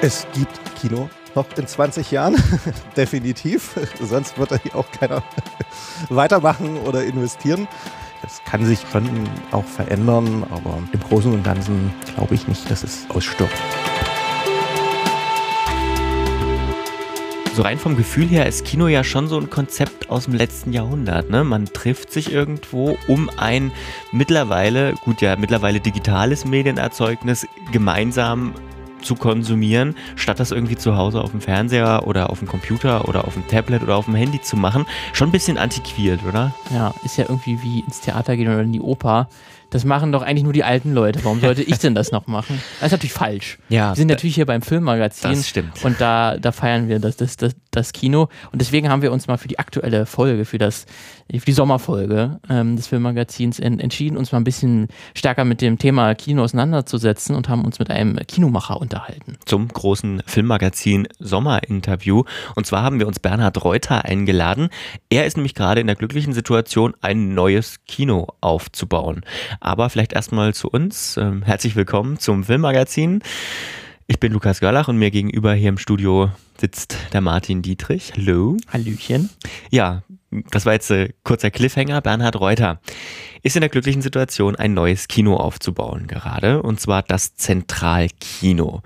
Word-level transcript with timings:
Es 0.00 0.28
gibt 0.32 0.60
Kino 0.76 1.10
noch 1.34 1.46
in 1.56 1.66
20 1.66 2.12
Jahren, 2.12 2.36
definitiv. 2.96 3.76
Sonst 4.00 4.38
wird 4.38 4.52
da 4.52 4.56
hier 4.62 4.76
auch 4.76 4.88
keiner 4.92 5.24
weitermachen 6.08 6.76
oder 6.78 7.02
investieren. 7.02 7.66
Es 8.24 8.40
kann 8.44 8.64
sich 8.64 8.78
schon 8.92 9.08
auch 9.50 9.64
verändern, 9.64 10.46
aber 10.50 10.80
im 10.92 11.00
Großen 11.00 11.32
und 11.32 11.42
Ganzen 11.42 11.92
glaube 12.14 12.36
ich 12.36 12.46
nicht, 12.46 12.70
dass 12.70 12.84
es 12.84 13.10
ausstirbt. 13.10 13.52
So 17.54 17.62
rein 17.62 17.78
vom 17.78 17.96
Gefühl 17.96 18.28
her 18.28 18.46
ist 18.46 18.64
Kino 18.64 18.86
ja 18.86 19.02
schon 19.02 19.26
so 19.26 19.36
ein 19.36 19.50
Konzept 19.50 20.10
aus 20.10 20.26
dem 20.26 20.34
letzten 20.34 20.72
Jahrhundert. 20.72 21.28
Ne? 21.28 21.42
Man 21.42 21.64
trifft 21.64 22.12
sich 22.12 22.30
irgendwo, 22.30 22.96
um 23.08 23.28
ein 23.36 23.72
mittlerweile, 24.12 24.94
gut 25.04 25.20
ja, 25.22 25.34
mittlerweile 25.34 25.80
digitales 25.80 26.44
Medienerzeugnis 26.44 27.48
gemeinsam 27.72 28.54
zu 29.02 29.14
konsumieren, 29.14 29.94
statt 30.16 30.40
das 30.40 30.50
irgendwie 30.50 30.76
zu 30.76 30.96
Hause 30.96 31.20
auf 31.20 31.30
dem 31.30 31.40
Fernseher 31.40 32.06
oder 32.06 32.30
auf 32.30 32.38
dem 32.38 32.48
Computer 32.48 33.08
oder 33.08 33.26
auf 33.26 33.34
dem 33.34 33.46
Tablet 33.46 33.82
oder 33.82 33.96
auf 33.96 34.06
dem 34.06 34.14
Handy 34.14 34.40
zu 34.40 34.56
machen. 34.56 34.86
Schon 35.12 35.28
ein 35.28 35.32
bisschen 35.32 35.58
antiquiert, 35.58 36.20
oder? 36.26 36.54
Ja, 36.72 36.94
ist 37.04 37.16
ja 37.16 37.24
irgendwie 37.28 37.62
wie 37.62 37.80
ins 37.80 38.00
Theater 38.00 38.36
gehen 38.36 38.48
oder 38.48 38.62
in 38.62 38.72
die 38.72 38.80
Oper. 38.80 39.28
Das 39.70 39.84
machen 39.84 40.12
doch 40.12 40.22
eigentlich 40.22 40.44
nur 40.44 40.54
die 40.54 40.64
alten 40.64 40.94
Leute. 40.94 41.22
Warum 41.24 41.40
sollte 41.40 41.62
ich 41.62 41.78
denn 41.78 41.94
das 41.94 42.10
noch 42.10 42.26
machen? 42.26 42.60
Das 42.80 42.86
ist 42.86 42.92
natürlich 42.92 43.12
falsch. 43.12 43.58
Ja, 43.68 43.90
wir 43.90 43.96
sind 43.96 44.08
natürlich 44.08 44.34
hier 44.34 44.46
beim 44.46 44.62
Filmmagazin. 44.62 45.32
Das 45.32 45.46
stimmt. 45.46 45.84
Und 45.84 46.00
da, 46.00 46.38
da 46.38 46.52
feiern 46.52 46.88
wir 46.88 47.00
das, 47.00 47.16
das, 47.16 47.36
das, 47.36 47.54
das 47.78 47.92
Kino. 47.92 48.28
Und 48.52 48.60
deswegen 48.60 48.88
haben 48.88 49.02
wir 49.02 49.12
uns 49.12 49.26
mal 49.26 49.38
für 49.38 49.48
die 49.48 49.58
aktuelle 49.58 50.06
Folge, 50.06 50.44
für, 50.44 50.58
das, 50.58 50.86
für 51.30 51.44
die 51.44 51.52
Sommerfolge 51.52 52.40
ähm, 52.50 52.76
des 52.76 52.88
Filmmagazins 52.88 53.58
en, 53.58 53.80
entschieden, 53.80 54.16
uns 54.16 54.32
mal 54.32 54.38
ein 54.38 54.44
bisschen 54.44 54.88
stärker 55.14 55.44
mit 55.44 55.60
dem 55.60 55.78
Thema 55.78 56.14
Kino 56.14 56.42
auseinanderzusetzen 56.42 57.34
und 57.34 57.48
haben 57.48 57.64
uns 57.64 57.78
mit 57.78 57.90
einem 57.90 58.16
Kinomacher 58.26 58.80
unterhalten. 58.80 59.38
Zum 59.46 59.68
großen 59.68 60.22
Filmmagazin 60.26 61.08
Sommerinterview. 61.18 62.24
Und 62.54 62.66
zwar 62.66 62.82
haben 62.82 62.98
wir 62.98 63.06
uns 63.06 63.20
Bernhard 63.20 63.64
Reuter 63.64 64.04
eingeladen. 64.04 64.68
Er 65.10 65.26
ist 65.26 65.36
nämlich 65.36 65.54
gerade 65.54 65.80
in 65.80 65.86
der 65.86 65.96
glücklichen 65.96 66.32
Situation, 66.32 66.94
ein 67.00 67.34
neues 67.34 67.78
Kino 67.86 68.28
aufzubauen. 68.40 69.22
Aber 69.60 69.88
vielleicht 69.90 70.12
erstmal 70.12 70.54
zu 70.54 70.68
uns. 70.68 71.16
Ähm, 71.16 71.42
herzlich 71.42 71.76
willkommen 71.76 72.18
zum 72.18 72.44
Filmmagazin. 72.44 73.22
Ich 74.10 74.18
bin 74.18 74.32
Lukas 74.32 74.60
Görlach 74.60 74.88
und 74.88 74.96
mir 74.96 75.10
gegenüber 75.10 75.52
hier 75.52 75.68
im 75.68 75.76
Studio 75.76 76.30
sitzt 76.58 76.96
der 77.12 77.20
Martin 77.20 77.60
Dietrich. 77.60 78.14
Hallo. 78.16 78.56
Hallöchen. 78.72 79.28
Ja, 79.70 80.02
das 80.50 80.64
war 80.64 80.72
jetzt 80.72 80.90
ein 80.90 81.12
kurzer 81.24 81.50
Cliffhanger. 81.50 82.00
Bernhard 82.00 82.40
Reuter 82.40 82.80
ist 83.42 83.54
in 83.54 83.60
der 83.60 83.68
glücklichen 83.68 84.00
Situation, 84.00 84.56
ein 84.56 84.72
neues 84.72 85.08
Kino 85.08 85.36
aufzubauen 85.36 86.06
gerade. 86.06 86.62
Und 86.62 86.80
zwar 86.80 87.02
das 87.02 87.34
Zentralkino. 87.34 88.80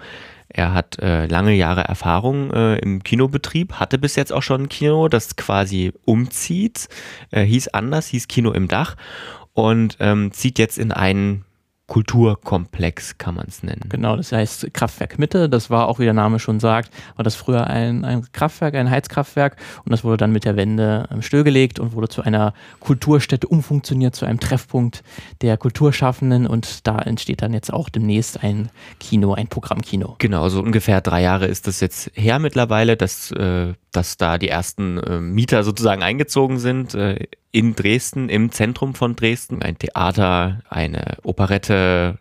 Er 0.48 0.74
hat 0.74 0.98
äh, 0.98 1.26
lange 1.26 1.54
Jahre 1.54 1.82
Erfahrung 1.82 2.50
äh, 2.50 2.78
im 2.78 3.04
Kinobetrieb, 3.04 3.74
hatte 3.74 3.98
bis 3.98 4.16
jetzt 4.16 4.32
auch 4.32 4.42
schon 4.42 4.62
ein 4.62 4.68
Kino, 4.68 5.06
das 5.06 5.36
quasi 5.36 5.92
umzieht. 6.04 6.88
Äh, 7.30 7.44
hieß 7.44 7.68
anders, 7.68 8.08
hieß 8.08 8.26
Kino 8.26 8.50
im 8.50 8.66
Dach 8.66 8.96
und 9.52 9.98
ähm, 10.00 10.32
zieht 10.32 10.58
jetzt 10.58 10.78
in 10.78 10.90
einen 10.90 11.44
Kulturkomplex, 11.92 13.18
kann 13.18 13.34
man 13.34 13.44
es 13.46 13.62
nennen. 13.62 13.84
Genau, 13.90 14.16
das 14.16 14.32
heißt 14.32 14.72
Kraftwerk 14.72 15.18
Mitte, 15.18 15.50
das 15.50 15.68
war 15.68 15.88
auch, 15.88 15.98
wie 15.98 16.04
der 16.04 16.14
Name 16.14 16.38
schon 16.38 16.58
sagt, 16.58 16.90
war 17.16 17.22
das 17.22 17.34
früher 17.34 17.66
ein, 17.66 18.06
ein 18.06 18.32
Kraftwerk, 18.32 18.76
ein 18.76 18.88
Heizkraftwerk 18.88 19.58
und 19.84 19.92
das 19.92 20.02
wurde 20.02 20.16
dann 20.16 20.32
mit 20.32 20.46
der 20.46 20.56
Wende 20.56 21.06
ähm, 21.12 21.20
stillgelegt 21.20 21.78
und 21.78 21.92
wurde 21.92 22.08
zu 22.08 22.22
einer 22.22 22.54
Kulturstätte 22.80 23.46
umfunktioniert, 23.46 24.16
zu 24.16 24.24
einem 24.24 24.40
Treffpunkt 24.40 25.04
der 25.42 25.58
Kulturschaffenden 25.58 26.46
und 26.46 26.86
da 26.86 26.98
entsteht 26.98 27.42
dann 27.42 27.52
jetzt 27.52 27.70
auch 27.70 27.90
demnächst 27.90 28.42
ein 28.42 28.70
Kino, 28.98 29.34
ein 29.34 29.48
Programmkino. 29.48 30.16
Genau, 30.16 30.48
so 30.48 30.62
ungefähr 30.62 31.02
drei 31.02 31.20
Jahre 31.20 31.44
ist 31.44 31.66
das 31.66 31.80
jetzt 31.80 32.10
her 32.14 32.38
mittlerweile, 32.38 32.96
dass, 32.96 33.32
äh, 33.32 33.74
dass 33.90 34.16
da 34.16 34.38
die 34.38 34.48
ersten 34.48 34.96
äh, 34.96 35.20
Mieter 35.20 35.62
sozusagen 35.62 36.02
eingezogen 36.02 36.58
sind. 36.58 36.94
Äh, 36.94 37.26
in 37.52 37.74
Dresden, 37.74 38.30
im 38.30 38.50
Zentrum 38.50 38.94
von 38.94 39.14
Dresden, 39.14 39.60
ein 39.62 39.78
Theater, 39.78 40.62
eine 40.70 41.18
Operette, 41.22 41.81
uh, 41.82 42.16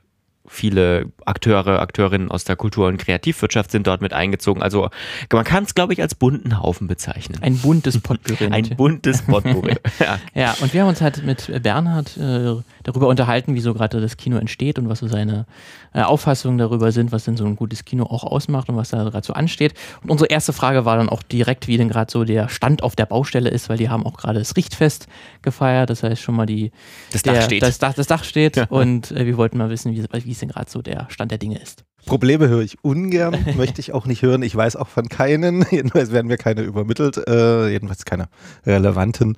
viele 0.52 1.06
Akteure, 1.26 1.80
Akteurinnen 1.80 2.30
aus 2.30 2.44
der 2.44 2.58
Kultur- 2.58 2.88
und 2.88 2.98
Kreativwirtschaft 2.98 3.72
sind 3.72 3.88
dort 3.88 4.02
mit 4.02 4.12
eingezogen. 4.12 4.62
Also 4.62 4.90
man 5.32 5.46
kann 5.46 5.64
es, 5.64 5.74
glaube 5.74 5.94
ich, 5.94 6.02
als 6.02 6.14
bunten 6.14 6.62
Haufen 6.62 6.88
bezeichnen. 6.88 7.40
Ein 7.42 7.58
buntes 7.58 8.00
Potpourri. 8.00 8.48
Ein 8.52 8.70
buntes 8.76 9.22
Potpourri. 9.22 9.76
ja. 10.00 10.20
ja, 10.34 10.56
und 10.60 10.74
wir 10.74 10.82
haben 10.82 10.90
uns 10.90 11.02
halt 11.02 11.24
mit 11.24 11.64
Bernhard 11.64 12.18
äh, 12.18 12.56
darüber 12.84 13.08
unterhalten, 13.08 13.56
wie 13.56 13.62
so 13.62 13.74
gerade 13.74 14.02
das 14.02 14.18
Kino 14.18 14.38
entsteht 14.38 14.78
und 14.78 14.90
was 14.90 15.00
so 15.00 15.08
seine 15.08 15.46
äh, 15.94 16.02
Auffassungen 16.02 16.58
darüber 16.58 16.92
sind, 16.92 17.12
was 17.12 17.24
denn 17.24 17.38
so 17.38 17.46
ein 17.46 17.56
gutes 17.56 17.86
Kino 17.86 18.04
auch 18.04 18.24
ausmacht 18.24 18.68
und 18.70 18.76
was 18.76 18.90
da 18.90 19.04
gerade 19.04 19.26
so 19.26 19.34
ansteht. 19.34 19.74
Und 20.04 20.10
unsere 20.10 20.30
erste 20.30 20.52
Frage 20.52 20.84
war 20.84 20.98
dann 20.98 21.10
auch 21.10 21.24
direkt, 21.24 21.68
wie 21.68 21.78
denn 21.78 21.90
gerade 21.90 22.12
so 22.12 22.26
der 22.26 22.50
Stand 22.50 22.84
auf 22.84 22.96
der 22.96 23.06
Baustelle 23.06 23.50
ist, 23.50 23.70
weil 23.70 23.78
die 23.78 23.90
haben 23.90 24.06
auch 24.06 24.18
gerade 24.18 24.40
das 24.40 24.58
Richtfest 24.58 25.08
gefeiert. 25.42 25.90
Das 25.90 26.04
heißt 26.04 26.22
schon 26.22 26.36
mal 26.36 26.46
die 26.46 26.72
das 27.12 27.24
der, 27.24 27.36
Dach 27.36 27.44
steht. 27.44 27.62
Das 27.62 27.80
Dach, 27.80 27.94
das 27.94 28.08
Dach 28.08 28.24
steht 28.26 28.58
ja. 28.58 28.66
und 28.66 29.12
äh, 29.12 29.26
wir 29.26 29.38
wollten 29.38 29.58
mal 29.58 29.70
wissen, 29.70 29.94
wie, 29.94 30.04
wie 30.26 30.32
es 30.32 30.41
denn 30.42 30.50
gerade 30.50 30.70
so 30.70 30.82
der 30.82 31.08
Stand 31.10 31.32
der 31.32 31.38
Dinge 31.38 31.60
ist. 31.60 31.84
Probleme 32.06 32.50
höre 32.50 32.62
ich 32.62 32.84
ungern, 32.84 33.38
möchte 33.58 33.80
ich 33.80 33.94
auch 33.94 34.06
nicht 34.06 34.22
hören. 34.22 34.42
Ich 34.44 34.56
weiß 34.56 34.76
auch 34.76 34.88
von 34.88 35.08
keinen. 35.08 35.66
Jedenfalls 35.72 36.12
werden 36.12 36.28
mir 36.28 36.38
keine 36.38 36.62
übermittelt, 36.62 37.18
äh, 37.28 37.70
jedenfalls 37.70 38.06
keine 38.06 38.28
relevanten. 38.66 39.38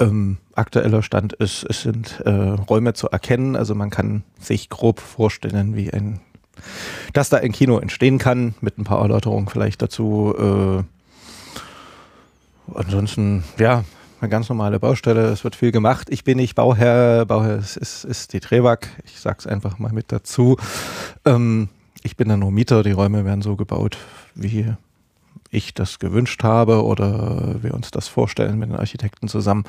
Ähm, 0.00 0.38
aktueller 0.54 1.02
Stand 1.02 1.34
ist, 1.34 1.64
es 1.68 1.82
sind 1.82 2.20
äh, 2.24 2.30
Räume 2.30 2.94
zu 2.94 3.08
erkennen. 3.08 3.56
Also 3.56 3.74
man 3.74 3.90
kann 3.90 4.24
sich 4.40 4.68
grob 4.68 5.00
vorstellen, 5.00 5.76
wie 5.76 5.92
ein, 5.92 6.20
dass 7.12 7.28
da 7.28 7.36
ein 7.38 7.52
Kino 7.52 7.78
entstehen 7.78 8.18
kann, 8.18 8.54
mit 8.60 8.76
ein 8.78 8.84
paar 8.84 9.00
Erläuterungen 9.00 9.48
vielleicht 9.48 9.82
dazu. 9.82 10.34
Äh, 10.36 10.82
ansonsten, 12.74 13.44
ja, 13.58 13.84
eine 14.24 14.30
ganz 14.30 14.48
normale 14.48 14.80
Baustelle. 14.80 15.26
Es 15.26 15.44
wird 15.44 15.54
viel 15.54 15.70
gemacht. 15.70 16.08
Ich 16.10 16.24
bin 16.24 16.38
nicht 16.38 16.54
Bauherr. 16.54 17.26
Bauherr 17.26 17.58
ist, 17.58 17.76
ist, 17.76 18.04
ist 18.04 18.32
die 18.32 18.40
Trewag. 18.40 18.88
Ich 19.04 19.20
sag's 19.20 19.46
einfach 19.46 19.78
mal 19.78 19.92
mit 19.92 20.10
dazu. 20.10 20.56
Ähm, 21.24 21.68
ich 22.02 22.16
bin 22.16 22.28
dann 22.28 22.40
nur 22.40 22.50
Mieter. 22.50 22.82
Die 22.82 22.92
Räume 22.92 23.24
werden 23.24 23.42
so 23.42 23.54
gebaut, 23.56 23.98
wie 24.34 24.72
ich 25.50 25.74
das 25.74 25.98
gewünscht 25.98 26.42
habe 26.42 26.84
oder 26.84 27.62
wir 27.62 27.74
uns 27.74 27.90
das 27.90 28.08
vorstellen 28.08 28.58
mit 28.58 28.70
den 28.70 28.76
Architekten 28.76 29.28
zusammen. 29.28 29.64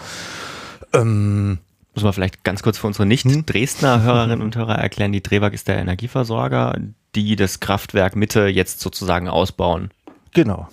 Ähm, 0.94 1.59
muss 1.94 2.03
man 2.03 2.13
vielleicht 2.13 2.44
ganz 2.44 2.63
kurz 2.63 2.77
für 2.77 2.88
unsere 2.88 3.05
Nicht-Dresdner 3.05 4.01
Hörerinnen 4.03 4.41
und 4.41 4.55
Hörer 4.55 4.75
erklären, 4.75 5.11
die 5.11 5.21
Drewag 5.21 5.51
ist 5.51 5.67
der 5.67 5.77
Energieversorger, 5.77 6.77
die 7.13 7.35
das 7.35 7.59
Kraftwerk 7.59 8.15
Mitte 8.15 8.47
jetzt 8.47 8.79
sozusagen 8.79 9.27
ausbauen. 9.27 9.91
Genau. 10.33 10.67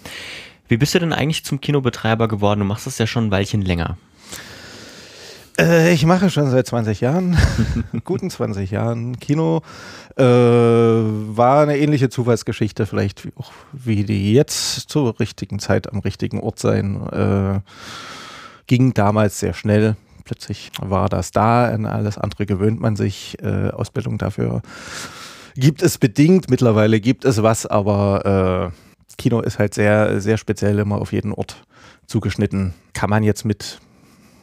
Wie 0.72 0.78
bist 0.78 0.94
du 0.94 0.98
denn 1.00 1.12
eigentlich 1.12 1.44
zum 1.44 1.60
Kinobetreiber 1.60 2.28
geworden? 2.28 2.60
Du 2.60 2.64
machst 2.64 2.86
das 2.86 2.96
ja 2.96 3.06
schon 3.06 3.26
ein 3.26 3.30
Weilchen 3.30 3.60
länger. 3.60 3.98
Äh, 5.58 5.92
ich 5.92 6.06
mache 6.06 6.30
schon 6.30 6.50
seit 6.50 6.66
20 6.66 7.02
Jahren, 7.02 7.36
guten 8.04 8.30
20 8.30 8.70
Jahren 8.70 9.20
Kino. 9.20 9.60
Äh, 10.16 10.24
war 10.24 11.60
eine 11.60 11.76
ähnliche 11.76 12.08
Zufallsgeschichte, 12.08 12.86
vielleicht 12.86 13.26
wie, 13.26 13.34
auch 13.36 13.52
wie 13.72 14.04
die 14.04 14.32
jetzt 14.32 14.88
zur 14.88 15.20
richtigen 15.20 15.58
Zeit 15.58 15.92
am 15.92 15.98
richtigen 15.98 16.40
Ort 16.40 16.58
sein. 16.58 17.06
Äh, 17.08 17.60
ging 18.66 18.94
damals 18.94 19.40
sehr 19.40 19.52
schnell. 19.52 19.96
Plötzlich 20.24 20.70
war 20.80 21.10
das 21.10 21.32
da, 21.32 21.66
an 21.66 21.84
alles 21.84 22.16
andere 22.16 22.46
gewöhnt 22.46 22.80
man 22.80 22.96
sich. 22.96 23.36
Äh, 23.42 23.68
Ausbildung 23.72 24.16
dafür 24.16 24.62
gibt 25.54 25.82
es 25.82 25.98
bedingt. 25.98 26.48
Mittlerweile 26.48 26.98
gibt 26.98 27.26
es 27.26 27.42
was, 27.42 27.66
aber 27.66 28.72
äh, 28.72 28.91
Kino 29.16 29.40
ist 29.40 29.58
halt 29.58 29.74
sehr, 29.74 30.20
sehr 30.20 30.38
speziell 30.38 30.78
immer 30.78 31.00
auf 31.00 31.12
jeden 31.12 31.32
Ort 31.32 31.64
zugeschnitten. 32.06 32.74
Kann 32.92 33.10
man 33.10 33.22
jetzt 33.22 33.44
mit 33.44 33.80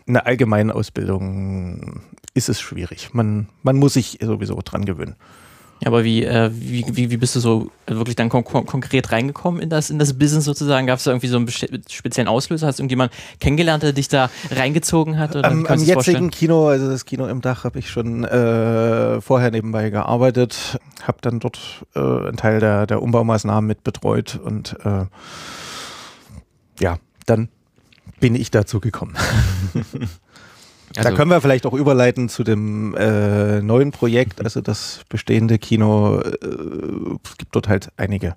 einer 0.07 0.25
allgemeinen 0.25 0.72
Ausbildung 0.72 2.02
ist 2.34 2.50
es 2.50 2.59
schwierig. 2.59 3.13
Man, 3.13 3.47
man 3.63 3.78
muss 3.78 3.94
sich 3.94 4.19
sowieso 4.22 4.59
dran 4.63 4.85
gewöhnen. 4.85 5.16
Ja, 5.81 5.88
aber 5.88 6.03
wie, 6.03 6.25
äh, 6.25 6.52
wie, 6.53 6.85
wie, 6.90 7.09
wie 7.09 7.17
bist 7.17 7.35
du 7.35 7.40
so 7.40 7.72
wirklich 7.87 8.17
dann 8.17 8.28
kon 8.28 8.43
konkret 8.43 9.11
reingekommen 9.14 9.61
in 9.61 9.70
das, 9.70 9.90
in 9.90 9.97
das 9.97 10.17
Business 10.17 10.43
sozusagen? 10.43 10.87
Gab 10.87 10.97
es 10.97 11.05
da 11.05 11.11
irgendwie 11.11 11.28
so 11.28 11.37
einen 11.37 11.47
speziellen 11.90 12.28
Auslöser? 12.28 12.67
Hast 12.67 12.79
du 12.79 12.84
irgendjemand 12.84 13.14
kennengelernt, 13.40 13.84
der 13.84 13.93
dich 13.93 14.09
da 14.09 14.29
reingezogen 14.52 15.17
hat? 15.17 15.37
Oder 15.37 15.49
am, 15.49 15.66
am 15.66 15.81
jetzigen 15.81 16.31
Kino, 16.31 16.67
also 16.67 16.90
das 16.90 17.05
Kino 17.05 17.28
im 17.28 17.40
Dach, 17.40 17.64
habe 17.64 17.79
ich 17.79 17.90
schon 17.90 18.26
äh, 18.26 19.22
vorher 19.22 19.52
nebenbei 19.52 19.90
gearbeitet, 19.90 20.79
habe 21.03 21.20
dann 21.22 21.40
dort 21.40 21.85
äh, 21.96 21.99
einen 21.99 22.35
Teil 22.35 22.59
der, 22.59 22.85
der 22.85 23.02
Umbaumaßnahmen 23.02 23.66
mit 23.66 23.84
betreut 23.85 24.37
und 24.43 24.76
äh, 24.84 25.05
ja, 26.81 26.97
dann 27.26 27.47
bin 28.20 28.35
ich 28.35 28.52
dazu 28.52 28.81
gekommen. 28.81 29.16
Also 30.96 31.09
da 31.09 31.16
können 31.16 31.32
wir 31.32 31.41
vielleicht 31.41 31.66
auch 31.66 31.74
überleiten 31.74 32.30
zu 32.30 32.44
dem 32.44 32.96
äh, 32.96 33.62
neuen 33.62 33.91
Projekt, 33.91 34.44
also 34.44 34.62
das 34.62 35.02
bestehende 35.09 35.59
Kino. 35.59 36.20
Äh, 36.20 36.38
es 37.24 37.38
gibt 37.38 37.56
dort 37.56 37.68
halt 37.68 37.90
einige 37.97 38.36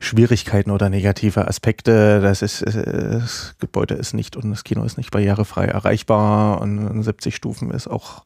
Schwierigkeiten 0.00 0.70
oder 0.70 0.88
negative 0.88 1.48
Aspekte. 1.48 2.20
Das, 2.20 2.42
ist, 2.42 2.62
äh, 2.62 3.18
das 3.20 3.54
Gebäude 3.58 3.94
ist 3.94 4.14
nicht 4.14 4.36
und 4.36 4.50
das 4.50 4.64
Kino 4.64 4.84
ist 4.84 4.98
nicht 4.98 5.10
barrierefrei 5.10 5.64
erreichbar 5.64 6.60
und 6.60 7.02
70 7.02 7.34
Stufen 7.34 7.70
ist 7.70 7.88
auch 7.88 8.24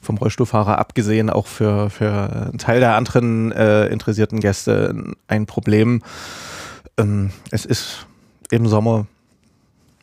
vom 0.00 0.18
Rollstuhlfahrer 0.18 0.78
abgesehen 0.78 1.30
auch 1.30 1.46
für, 1.46 1.90
für 1.90 2.48
einen 2.50 2.58
Teil 2.58 2.80
der 2.80 2.94
anderen 2.94 3.52
äh, 3.52 3.86
interessierten 3.86 4.40
Gäste 4.40 4.94
ein 5.26 5.46
Problem. 5.46 6.02
Ähm, 6.96 7.30
es 7.50 7.64
ist 7.64 8.06
im 8.50 8.66
Sommer, 8.66 9.06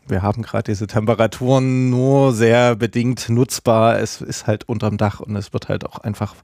wir 0.07 0.21
haben 0.21 0.41
gerade 0.41 0.71
diese 0.71 0.87
Temperaturen 0.87 1.89
nur 1.89 2.33
sehr 2.33 2.75
bedingt 2.75 3.29
nutzbar. 3.29 3.99
Es 3.99 4.21
ist 4.21 4.47
halt 4.47 4.67
unterm 4.67 4.97
Dach 4.97 5.19
und 5.19 5.35
es 5.35 5.53
wird 5.53 5.69
halt 5.69 5.85
auch 5.85 5.99
einfach 5.99 6.35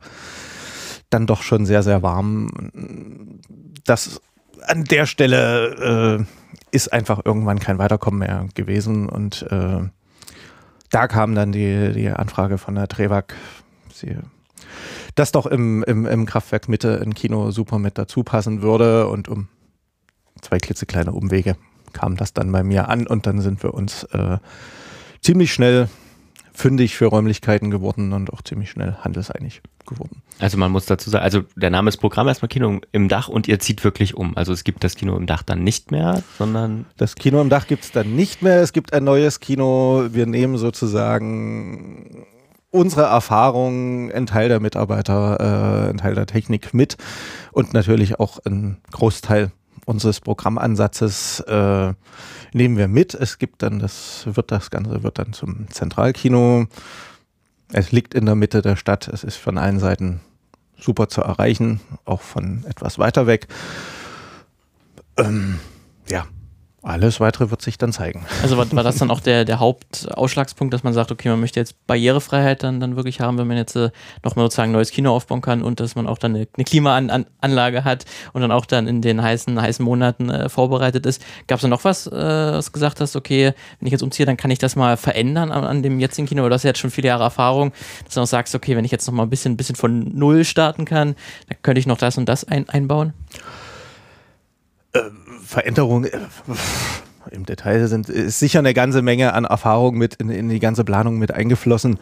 dann 1.10 1.28
doch 1.28 1.42
schon 1.42 1.66
sehr, 1.66 1.84
sehr 1.84 2.02
warm. 2.02 3.42
Das 3.84 4.22
an 4.68 4.84
der 4.84 5.06
Stelle 5.06 6.20
äh, 6.20 6.26
ist 6.72 6.94
einfach 6.94 7.22
irgendwann 7.24 7.60
kein 7.60 7.80
Weiterkommen 7.80 8.20
mehr 8.20 8.48
gewesen 8.56 9.10
und 9.10 9.44
äh, 9.50 9.80
da 10.90 11.08
kam 11.08 11.36
dann 11.36 11.52
die, 11.52 11.94
die 11.94 12.10
Anfrage 12.10 12.58
von 12.58 12.76
der 12.76 12.88
Trewag, 12.88 13.36
sie, 13.94 14.18
dass 15.16 15.32
doch 15.32 15.46
im, 15.46 15.84
im, 15.84 16.06
im 16.06 16.26
Kraftwerk 16.26 16.68
Mitte 16.68 17.00
ein 17.02 17.14
Kino 17.14 17.52
super 17.52 17.80
mit 17.80 17.98
dazu 17.98 18.24
passen 18.24 18.62
würde 18.62 19.08
und 19.08 19.28
um 19.28 19.48
zwei 20.42 20.58
klitzekleine 20.58 21.12
Umwege 21.12 21.56
kam 21.90 22.16
das 22.16 22.34
dann 22.34 22.52
bei 22.52 22.64
mir 22.64 22.90
an 22.90 23.08
und 23.08 23.28
dann 23.28 23.42
sind 23.42 23.64
wir 23.64 23.74
uns 23.74 24.04
äh, 24.06 24.38
ziemlich 25.22 25.54
schnell 25.54 25.90
fündig 26.54 26.96
für 26.96 27.06
Räumlichkeiten 27.06 27.72
geworden 27.72 28.12
und 28.12 28.34
auch 28.34 28.42
ziemlich 28.42 28.70
schnell 28.70 28.96
handelseinig 29.02 29.62
geworden. 29.86 30.22
Also 30.40 30.58
man 30.58 30.72
muss 30.72 30.86
dazu 30.86 31.10
sagen, 31.10 31.24
also 31.24 31.44
der 31.56 31.70
Name 31.70 31.90
ist 31.90 31.98
Programm 31.98 32.28
erstmal 32.28 32.50
Kino 32.50 32.82
im 32.92 33.08
Dach 33.08 33.30
und 33.30 33.48
ihr 33.48 33.60
zieht 33.60 33.84
wirklich 33.84 34.16
um. 34.16 34.36
Also 34.36 34.52
es 34.52 34.64
gibt 34.64 34.84
das 34.84 34.96
Kino 34.96 35.16
im 35.16 35.26
Dach 35.26 35.42
dann 35.42 35.64
nicht 35.64 35.92
mehr, 35.92 36.22
sondern. 36.38 36.86
Das 36.98 37.16
Kino 37.16 37.42
im 37.42 37.50
Dach 37.50 37.66
gibt 37.68 37.86
es 37.86 37.92
dann 37.92 38.16
nicht 38.16 38.42
mehr. 38.42 38.62
Es 38.62 38.74
gibt 38.74 38.94
ein 38.94 39.04
neues 39.06 39.40
Kino. 39.40 40.08
Wir 40.12 40.26
nehmen 40.26 40.58
sozusagen 40.58 42.26
unsere 42.72 43.04
Erfahrung, 43.04 44.12
ein 44.12 44.26
Teil 44.26 44.50
der 44.50 44.60
Mitarbeiter, 44.60 45.88
äh, 45.88 45.90
ein 45.90 45.98
Teil 45.98 46.16
der 46.16 46.28
Technik 46.28 46.74
mit 46.74 46.98
und 47.52 47.74
natürlich 47.74 48.20
auch 48.20 48.40
ein 48.46 48.78
Großteil 48.92 49.52
unseres 49.90 50.22
Programmansatzes 50.22 51.40
äh, 51.42 51.94
nehmen 52.54 52.78
wir 52.78 52.88
mit. 52.88 53.16
Es 53.16 53.40
gibt 53.40 53.64
dann, 53.64 53.80
das 53.80 54.24
wird 54.26 54.52
das 54.52 54.70
Ganze 54.70 55.02
wird 55.02 55.18
dann 55.18 55.34
zum 55.34 55.68
Zentralkino. 55.72 56.68
Es 57.74 57.92
liegt 57.92 58.14
in 58.14 58.28
der 58.28 58.36
Mitte 58.36 58.62
der 58.62 58.76
Stadt. 58.76 59.08
Es 59.08 59.24
ist 59.24 59.38
von 59.38 59.58
allen 59.58 59.80
Seiten 59.80 60.22
super 60.78 61.10
zu 61.10 61.22
erreichen, 61.22 61.82
auch 62.06 62.22
von 62.22 62.64
etwas 62.66 63.00
weiter 63.00 63.26
weg. 63.26 63.48
Ähm, 65.18 65.60
ja, 66.08 66.28
alles 66.82 67.20
weitere 67.20 67.52
wird 67.52 67.62
sich 67.62 67.78
dann 67.78 67.92
zeigen. 67.92 68.26
Also 68.42 68.58
war, 68.58 68.72
war 68.72 68.84
das 68.84 68.98
dann 68.98 69.12
auch 69.12 69.20
der, 69.20 69.44
der 69.44 69.60
Hauptausschlagspunkt, 69.60 70.74
dass 70.74 70.84
man 70.84 70.94
sagt, 70.94 71.12
okay, 71.12 71.30
man 71.30 71.40
möchte 71.40 71.60
jetzt 71.60 71.76
Barrierefreiheit 71.88 72.64
dann, 72.64 72.80
dann 72.80 72.96
wirklich 72.96 73.20
haben, 73.20 73.38
wenn 73.38 73.48
man 73.48 73.58
jetzt 73.58 73.76
äh, 73.76 73.92
nochmal 74.24 74.46
sozusagen 74.46 74.72
ein 74.72 74.74
neues 74.74 74.92
Kino 74.92 75.14
aufbauen 75.14 75.42
kann 75.42 75.62
und 75.62 75.80
dass 75.80 75.96
man 75.96 76.08
auch 76.08 76.18
dann 76.18 76.36
eine, 76.36 76.48
eine 76.56 76.64
Klimaanlage 76.64 77.84
hat 77.84 78.06
und 78.34 78.42
dann 78.42 78.52
auch 78.52 78.66
dann 78.66 78.88
in 78.88 79.02
den 79.02 79.22
heißen, 79.22 79.62
heißen 79.62 79.84
Monaten 79.84 80.30
äh, 80.30 80.48
vorbereitet 80.48 81.06
ist. 81.06 81.22
Gab 81.48 81.58
es 81.58 81.64
da 81.64 81.68
noch 81.68 81.84
was, 81.84 82.08
äh, 82.08 82.12
was 82.12 82.72
gesagt 82.72 83.02
hast, 83.02 83.16
okay, 83.16 83.54
wenn 83.80 83.88
ich 83.88 83.92
jetzt 83.92 84.04
umziehe, 84.04 84.26
dann 84.26 84.38
kann 84.38 84.52
ich 84.52 84.60
das 84.60 84.76
mal 84.76 84.96
verändern 84.96 85.52
an, 85.52 85.66
an 85.66 85.84
dem 85.84 86.00
jetzigen 86.00 86.28
Kino, 86.28 86.44
weil 86.44 86.50
du 86.50 86.56
hast 86.56 86.64
ja 86.64 86.70
jetzt 86.70 86.80
schon 86.80 86.92
viele 86.92 87.10
Jahre 87.10 87.24
Erfahrung, 87.24 87.74
dass 88.06 88.14
du 88.14 88.22
auch 88.22 88.28
sagst, 88.28 88.56
okay, 88.56 88.78
wenn 88.78 88.86
ich 88.86 88.92
jetzt 88.92 89.06
nochmal 89.06 89.26
ein 89.26 89.30
bisschen, 89.30 89.58
bisschen 89.58 89.76
von 89.76 90.18
Null 90.18 90.46
starten 90.46 90.86
kann, 90.86 91.16
dann 91.50 91.58
könnte 91.62 91.80
ich 91.80 91.88
noch 91.88 91.98
das 91.98 92.18
und 92.18 92.30
das 92.30 92.46
ein, 92.46 92.70
einbauen? 92.70 93.14
Veränderung 95.50 96.04
äh, 96.04 96.12
im 97.32 97.44
Detail 97.44 97.88
sind, 97.88 98.08
ist 98.08 98.38
sicher 98.38 98.60
eine 98.60 98.76
ganze 98.76 99.02
Menge 99.02 99.34
an 99.34 99.46
Erfahrung 99.46 99.98
mit 99.98 100.14
in, 100.16 100.30
in, 100.30 100.48
die 100.48 100.60
ganze 100.60 100.84
Planung 100.84 101.18
mit 101.18 101.32
eingeflossen. 101.32 101.98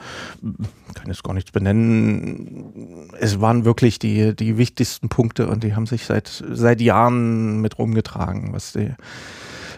Kann 0.94 1.08
jetzt 1.08 1.24
gar 1.24 1.34
nichts 1.34 1.52
benennen. 1.52 3.10
Es 3.22 3.40
waren 3.40 3.64
wirklich 3.64 4.00
die, 4.00 4.36
die 4.36 4.58
wichtigsten 4.58 5.08
Punkte 5.08 5.48
und 5.48 5.64
die 5.64 5.76
haben 5.76 5.86
sich 5.86 6.06
seit, 6.06 6.44
seit 6.52 6.82
Jahren 6.82 7.62
mit 7.62 7.80
rumgetragen, 7.80 8.52
was 8.52 8.74
die, 8.74 8.94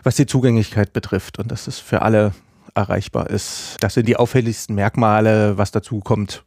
was 0.02 0.16
die 0.16 0.26
Zugänglichkeit 0.26 0.92
betrifft 0.92 1.38
und 1.38 1.52
dass 1.52 1.68
es 1.68 1.78
für 1.78 2.02
alle 2.02 2.34
erreichbar 2.74 3.30
ist. 3.30 3.78
Das 3.82 3.94
sind 3.94 4.08
die 4.08 4.18
auffälligsten 4.18 4.74
Merkmale. 4.74 5.60
Was 5.60 5.70
dazu 5.70 6.00
kommt, 6.00 6.44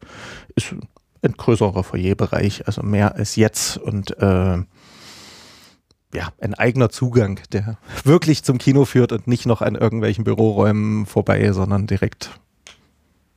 ist 0.55 0.75
ein 1.21 1.31
größerer 1.31 1.85
Foyerbereich, 1.85 2.67
also 2.67 2.83
mehr 2.83 3.15
als 3.15 3.37
jetzt 3.37 3.77
und 3.77 4.17
äh, 4.19 4.57
ja, 6.13 6.29
ein 6.39 6.53
eigener 6.53 6.89
Zugang, 6.89 7.39
der 7.51 7.77
wirklich 8.03 8.43
zum 8.43 8.57
Kino 8.57 8.85
führt 8.85 9.11
und 9.11 9.27
nicht 9.27 9.45
noch 9.45 9.61
an 9.61 9.75
irgendwelchen 9.75 10.23
Büroräumen 10.23 11.05
vorbei, 11.05 11.51
sondern 11.51 11.87
direkt 11.87 12.31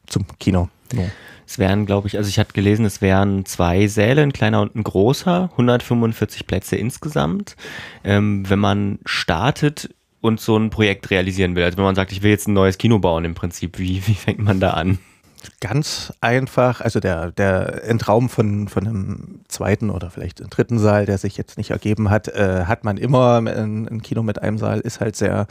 zum 0.07 0.27
Kino. 0.39 0.69
Ja. 0.93 1.05
Es 1.47 1.59
wären, 1.59 1.87
glaube 1.87 2.09
ich, 2.09 2.17
also 2.17 2.29
ich 2.29 2.39
hatte 2.39 2.53
gelesen, 2.53 2.85
es 2.85 3.01
wären 3.01 3.45
zwei 3.45 3.87
Säle, 3.87 4.23
ein 4.23 4.33
kleiner 4.33 4.61
und 4.61 4.75
ein 4.75 4.83
großer, 4.83 5.51
145 5.53 6.47
Plätze 6.47 6.77
insgesamt. 6.77 7.57
Ähm, 8.03 8.49
wenn 8.49 8.59
man 8.59 8.99
startet 9.05 9.95
und 10.21 10.41
so 10.41 10.57
ein 10.57 10.71
Projekt 10.71 11.11
realisieren 11.11 11.55
will, 11.55 11.63
also 11.63 11.77
wenn 11.77 11.85
man 11.85 11.95
sagt, 11.95 12.11
ich 12.11 12.23
will 12.23 12.31
jetzt 12.31 12.49
ein 12.49 12.55
neues 12.55 12.79
Kino 12.79 12.99
bauen 12.99 13.25
im 13.25 13.35
Prinzip, 13.35 13.79
wie, 13.79 14.05
wie 14.07 14.15
fängt 14.15 14.41
man 14.41 14.59
da 14.59 14.71
an? 14.71 14.99
Ganz 15.61 16.13
einfach, 16.21 16.81
also 16.81 17.01
der, 17.01 17.33
der 17.33 17.85
Entraum 17.85 18.29
von, 18.29 18.69
von 18.69 18.87
einem 18.87 19.41
zweiten 19.49 19.91
oder 19.91 20.11
vielleicht 20.11 20.41
einem 20.41 20.51
dritten 20.51 20.79
Saal, 20.79 21.07
der 21.07 21.19
sich 21.19 21.37
jetzt 21.37 21.59
nicht 21.59 21.71
ergeben 21.71 22.11
hat, 22.11 22.29
äh, 22.29 22.65
hat 22.67 22.85
man 22.85 22.97
immer. 22.97 23.37
Ein, 23.37 23.89
ein 23.89 24.03
Kino 24.03 24.23
mit 24.23 24.43
einem 24.43 24.59
Saal 24.59 24.81
ist 24.81 25.01
halt 25.01 25.17
sehr, 25.17 25.47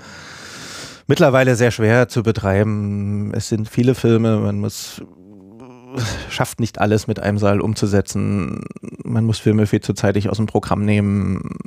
mittlerweile 1.08 1.56
sehr 1.56 1.72
schwer 1.72 2.08
zu 2.08 2.24
betreiben. 2.24 3.34
Es 3.34 3.50
sind 3.50 3.70
viele 3.70 3.96
Filme, 3.96 4.38
man 4.38 4.60
muss 4.60 5.02
schafft 6.30 6.60
nicht 6.60 6.80
alles 6.80 7.08
mit 7.08 7.20
einem 7.20 7.38
Saal 7.38 7.62
umzusetzen. 7.62 8.64
Man 9.04 9.26
muss 9.26 9.40
Filme 9.40 9.68
viel 9.68 9.82
zu 9.82 9.94
zeitig 9.94 10.30
aus 10.30 10.38
dem 10.38 10.46
Programm 10.46 10.84
nehmen. 10.84 11.58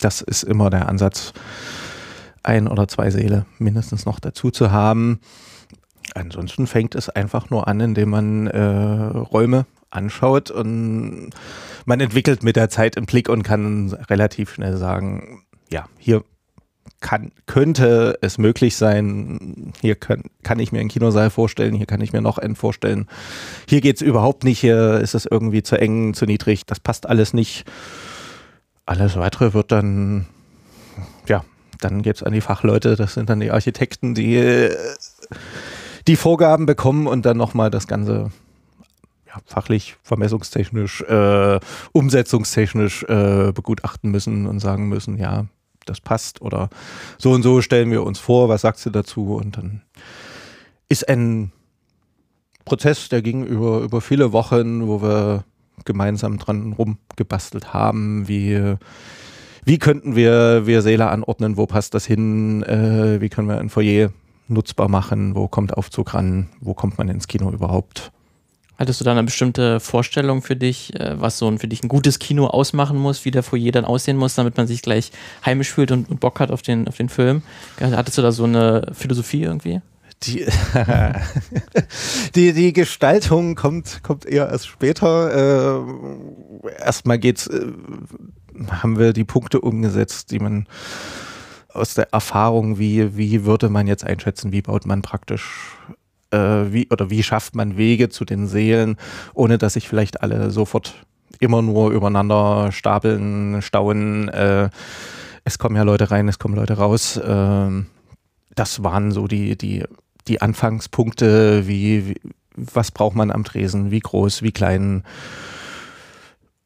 Das 0.00 0.20
ist 0.20 0.42
immer 0.42 0.70
der 0.70 0.88
Ansatz, 0.88 1.32
ein 2.42 2.68
oder 2.68 2.88
zwei 2.88 3.10
Säle 3.10 3.46
mindestens 3.58 4.06
noch 4.06 4.20
dazu 4.20 4.50
zu 4.50 4.70
haben. 4.70 5.20
Ansonsten 6.14 6.66
fängt 6.66 6.94
es 6.94 7.08
einfach 7.08 7.50
nur 7.50 7.66
an, 7.66 7.80
indem 7.80 8.10
man 8.10 8.46
äh, 8.46 8.58
Räume 8.60 9.66
anschaut 9.90 10.50
und 10.50 11.30
man 11.84 12.00
entwickelt 12.00 12.42
mit 12.42 12.56
der 12.56 12.70
Zeit 12.70 12.96
einen 12.96 13.06
Blick 13.06 13.28
und 13.28 13.42
kann 13.42 13.92
relativ 14.08 14.54
schnell 14.54 14.76
sagen, 14.76 15.44
ja, 15.70 15.86
hier 15.98 16.24
kann, 17.00 17.32
könnte 17.46 18.18
es 18.22 18.38
möglich 18.38 18.76
sein, 18.76 19.72
hier 19.80 19.94
kann, 19.94 20.22
kann 20.42 20.58
ich 20.58 20.72
mir 20.72 20.80
einen 20.80 20.88
Kinosaal 20.88 21.30
vorstellen, 21.30 21.74
hier 21.74 21.86
kann 21.86 22.00
ich 22.00 22.12
mir 22.12 22.20
noch 22.20 22.38
einen 22.38 22.56
vorstellen. 22.56 23.08
Hier 23.68 23.80
geht 23.80 23.96
es 23.96 24.02
überhaupt 24.02 24.44
nicht, 24.44 24.60
hier 24.60 25.00
ist 25.00 25.14
es 25.14 25.26
irgendwie 25.26 25.62
zu 25.62 25.78
eng, 25.78 26.14
zu 26.14 26.26
niedrig, 26.26 26.64
das 26.66 26.80
passt 26.80 27.06
alles 27.06 27.34
nicht. 27.34 27.64
Alles 28.86 29.16
weitere 29.16 29.54
wird 29.54 29.72
dann, 29.72 30.26
ja, 31.26 31.44
dann 31.80 32.02
geht 32.02 32.16
es 32.16 32.22
an 32.22 32.32
die 32.32 32.40
Fachleute, 32.40 32.96
das 32.96 33.14
sind 33.14 33.28
dann 33.30 33.40
die 33.40 33.50
Architekten, 33.50 34.14
die 34.14 34.36
äh, 34.36 34.76
die 36.06 36.16
Vorgaben 36.16 36.66
bekommen 36.66 37.06
und 37.06 37.24
dann 37.24 37.36
nochmal 37.36 37.70
das 37.70 37.86
Ganze 37.86 38.30
ja, 39.26 39.34
fachlich, 39.46 39.96
vermessungstechnisch, 40.02 41.02
äh, 41.02 41.60
umsetzungstechnisch 41.92 43.04
äh, 43.04 43.52
begutachten 43.52 44.10
müssen 44.10 44.46
und 44.46 44.60
sagen 44.60 44.88
müssen, 44.88 45.18
ja, 45.18 45.46
das 45.86 46.00
passt 46.00 46.40
oder 46.40 46.70
so 47.18 47.32
und 47.32 47.42
so 47.42 47.60
stellen 47.60 47.90
wir 47.90 48.02
uns 48.04 48.18
vor, 48.18 48.48
was 48.48 48.62
sagst 48.62 48.86
du 48.86 48.90
dazu? 48.90 49.34
Und 49.34 49.56
dann 49.56 49.82
ist 50.88 51.08
ein 51.08 51.52
Prozess, 52.64 53.08
der 53.08 53.22
ging 53.22 53.44
über, 53.44 53.80
über 53.80 54.00
viele 54.00 54.32
Wochen, 54.32 54.86
wo 54.86 55.02
wir 55.02 55.44
gemeinsam 55.84 56.38
dran 56.38 56.72
rumgebastelt 56.72 57.74
haben, 57.74 58.26
wie, 58.28 58.76
wie 59.64 59.78
könnten 59.78 60.16
wir, 60.16 60.66
wir 60.66 60.82
Säle 60.82 61.08
anordnen, 61.08 61.56
wo 61.56 61.66
passt 61.66 61.94
das 61.94 62.06
hin, 62.06 62.62
äh, 62.62 63.20
wie 63.20 63.28
können 63.28 63.48
wir 63.48 63.58
ein 63.58 63.68
Foyer 63.68 64.10
nutzbar 64.48 64.88
machen? 64.88 65.34
Wo 65.34 65.48
kommt 65.48 65.76
Aufzug 65.76 66.14
ran? 66.14 66.48
Wo 66.60 66.74
kommt 66.74 66.98
man 66.98 67.08
ins 67.08 67.26
Kino 67.28 67.50
überhaupt? 67.50 68.12
Hattest 68.76 69.00
du 69.00 69.04
da 69.04 69.12
eine 69.12 69.22
bestimmte 69.22 69.78
Vorstellung 69.78 70.42
für 70.42 70.56
dich, 70.56 70.98
äh, 70.98 71.20
was 71.20 71.38
so 71.38 71.46
ein, 71.46 71.58
für 71.58 71.68
dich 71.68 71.84
ein 71.84 71.88
gutes 71.88 72.18
Kino 72.18 72.48
ausmachen 72.48 72.98
muss, 72.98 73.24
wie 73.24 73.30
der 73.30 73.44
Foyer 73.44 73.70
dann 73.70 73.84
aussehen 73.84 74.16
muss, 74.16 74.34
damit 74.34 74.56
man 74.56 74.66
sich 74.66 74.82
gleich 74.82 75.12
heimisch 75.46 75.72
fühlt 75.72 75.92
und, 75.92 76.10
und 76.10 76.18
Bock 76.18 76.40
hat 76.40 76.50
auf 76.50 76.62
den, 76.62 76.88
auf 76.88 76.96
den 76.96 77.08
Film? 77.08 77.42
Hattest 77.78 78.18
du 78.18 78.22
da 78.22 78.32
so 78.32 78.44
eine 78.44 78.90
Philosophie 78.92 79.42
irgendwie? 79.42 79.80
Die, 80.24 80.44
die, 82.34 82.52
die 82.52 82.72
Gestaltung 82.72 83.54
kommt, 83.54 84.02
kommt 84.02 84.26
eher 84.26 84.48
erst 84.48 84.66
später. 84.66 85.84
Äh, 86.64 86.72
erstmal 86.80 87.18
geht's, 87.18 87.46
äh, 87.46 87.66
haben 88.70 88.98
wir 88.98 89.12
die 89.12 89.24
Punkte 89.24 89.60
umgesetzt, 89.60 90.32
die 90.32 90.40
man 90.40 90.66
aus 91.74 91.94
der 91.94 92.12
Erfahrung, 92.12 92.78
wie, 92.78 93.16
wie 93.16 93.44
würde 93.44 93.68
man 93.68 93.86
jetzt 93.86 94.04
einschätzen, 94.04 94.52
wie 94.52 94.62
baut 94.62 94.86
man 94.86 95.02
praktisch 95.02 95.76
äh, 96.30 96.72
wie 96.72 96.88
oder 96.90 97.10
wie 97.10 97.22
schafft 97.22 97.54
man 97.54 97.76
Wege 97.76 98.08
zu 98.08 98.24
den 98.24 98.46
Seelen, 98.46 98.96
ohne 99.34 99.58
dass 99.58 99.74
sich 99.74 99.88
vielleicht 99.88 100.22
alle 100.22 100.50
sofort 100.50 100.94
immer 101.40 101.62
nur 101.62 101.90
übereinander 101.90 102.72
stapeln, 102.72 103.62
stauen. 103.62 104.28
Äh, 104.28 104.70
es 105.44 105.58
kommen 105.58 105.76
ja 105.76 105.82
Leute 105.82 106.10
rein, 106.10 106.28
es 106.28 106.38
kommen 106.38 106.54
Leute 106.54 106.74
raus. 106.74 107.16
Äh, 107.16 107.68
das 108.54 108.82
waren 108.82 109.12
so 109.12 109.26
die, 109.26 109.56
die, 109.56 109.84
die 110.28 110.40
Anfangspunkte, 110.40 111.66
wie, 111.66 112.08
wie, 112.08 112.20
was 112.56 112.90
braucht 112.90 113.16
man 113.16 113.30
am 113.30 113.44
Tresen, 113.44 113.90
wie 113.90 114.00
groß, 114.00 114.42
wie 114.42 114.52
klein. 114.52 115.02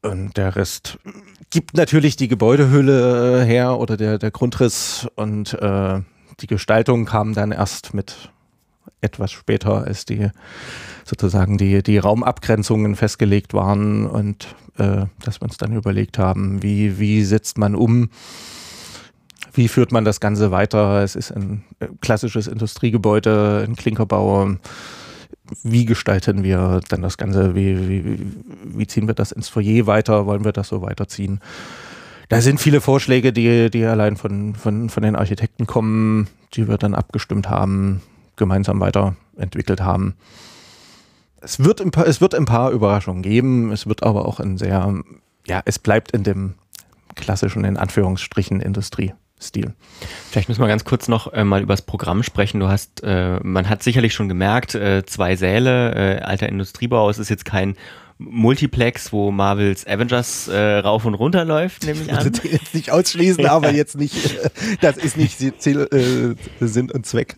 Und 0.01 0.37
der 0.37 0.55
Rest 0.55 0.97
gibt 1.49 1.75
natürlich 1.75 2.15
die 2.15 2.29
Gebäudehülle 2.29 3.41
äh, 3.41 3.45
her 3.45 3.77
oder 3.77 3.97
der, 3.97 4.17
der 4.17 4.31
Grundriss 4.31 5.07
und 5.15 5.53
äh, 5.53 6.01
die 6.39 6.47
Gestaltung 6.47 7.05
kam 7.05 7.33
dann 7.33 7.51
erst 7.51 7.93
mit 7.93 8.29
etwas 9.01 9.31
später, 9.31 9.83
als 9.83 10.05
die 10.05 10.29
sozusagen 11.03 11.57
die, 11.57 11.83
die 11.83 11.97
Raumabgrenzungen 11.97 12.95
festgelegt 12.95 13.53
waren 13.53 14.05
und 14.05 14.55
äh, 14.77 15.05
dass 15.23 15.41
wir 15.41 15.43
uns 15.43 15.57
dann 15.57 15.75
überlegt 15.75 16.17
haben, 16.17 16.63
wie, 16.63 16.99
wie 16.99 17.23
setzt 17.23 17.57
man 17.57 17.75
um, 17.75 18.09
wie 19.53 19.67
führt 19.67 19.91
man 19.91 20.05
das 20.05 20.19
Ganze 20.19 20.51
weiter. 20.51 21.03
Es 21.03 21.15
ist 21.15 21.31
ein 21.31 21.65
äh, 21.79 21.87
klassisches 21.99 22.47
Industriegebäude, 22.47 23.65
ein 23.67 23.75
Klinkerbau. 23.75 24.55
Wie 25.63 25.85
gestalten 25.85 26.43
wir 26.43 26.81
dann 26.89 27.01
das 27.01 27.17
Ganze? 27.17 27.55
Wie, 27.55 27.89
wie, 27.89 28.19
wie 28.63 28.87
ziehen 28.87 29.07
wir 29.07 29.15
das 29.15 29.31
ins 29.31 29.49
Foyer 29.49 29.87
weiter? 29.87 30.25
Wollen 30.25 30.45
wir 30.45 30.51
das 30.51 30.67
so 30.67 30.81
weiterziehen? 30.81 31.39
Da 32.29 32.41
sind 32.41 32.61
viele 32.61 32.79
Vorschläge, 32.79 33.33
die, 33.33 33.71
die 33.71 33.83
allein 33.85 34.15
von, 34.15 34.53
von, 34.53 34.89
von 34.89 35.03
den 35.03 35.15
Architekten 35.15 35.65
kommen, 35.65 36.27
die 36.53 36.67
wir 36.67 36.77
dann 36.77 36.93
abgestimmt 36.93 37.49
haben, 37.49 38.01
gemeinsam 38.35 38.79
weiterentwickelt 38.79 39.81
haben. 39.81 40.15
Es 41.41 41.63
wird, 41.63 41.81
ein 41.81 41.89
paar, 41.89 42.05
es 42.05 42.21
wird 42.21 42.35
ein 42.35 42.45
paar 42.45 42.69
Überraschungen 42.71 43.23
geben, 43.23 43.71
es 43.71 43.87
wird 43.87 44.03
aber 44.03 44.25
auch 44.25 44.39
ein 44.39 44.57
sehr, 44.57 45.01
ja, 45.47 45.61
es 45.65 45.79
bleibt 45.79 46.11
in 46.11 46.23
dem 46.23 46.53
klassischen, 47.15 47.65
in 47.65 47.77
Anführungsstrichen, 47.77 48.61
Industriestil. 49.39 49.73
Vielleicht 50.29 50.49
müssen 50.49 50.61
wir 50.61 50.67
ganz 50.67 50.83
kurz 50.83 51.07
noch 51.07 51.31
äh, 51.33 51.43
mal 51.43 51.61
über 51.61 51.73
das 51.73 51.81
Programm 51.81 52.23
sprechen. 52.23 52.59
Du 52.59 52.67
hast, 52.67 53.01
äh, 53.03 53.39
man 53.41 53.69
hat 53.69 53.83
sicherlich 53.83 54.13
schon 54.13 54.27
gemerkt, 54.27 54.75
äh, 54.75 55.05
zwei 55.05 55.35
Säle, 55.35 56.19
äh, 56.19 56.21
alter 56.21 56.49
Industriebau, 56.49 57.09
es 57.09 57.17
ist 57.17 57.29
jetzt 57.29 57.45
kein 57.45 57.75
Multiplex, 58.17 59.13
wo 59.13 59.31
Marvels 59.31 59.87
Avengers 59.87 60.49
äh, 60.49 60.79
rauf 60.79 61.05
und 61.05 61.13
runter 61.13 61.45
läuft, 61.45 61.85
nehme 61.85 62.01
ich 62.01 62.11
an. 62.11 62.31
Ich 62.43 62.51
jetzt 62.51 62.73
nicht 62.73 62.91
ausschließen, 62.91 63.45
aber 63.47 63.71
jetzt 63.71 63.97
nicht, 63.97 64.35
äh, 64.43 64.49
das 64.81 64.97
ist 64.97 65.15
nicht 65.15 65.37
Ziel, 65.61 65.87
äh, 66.59 66.65
Sinn 66.65 66.91
und 66.91 67.05
Zweck. 67.05 67.37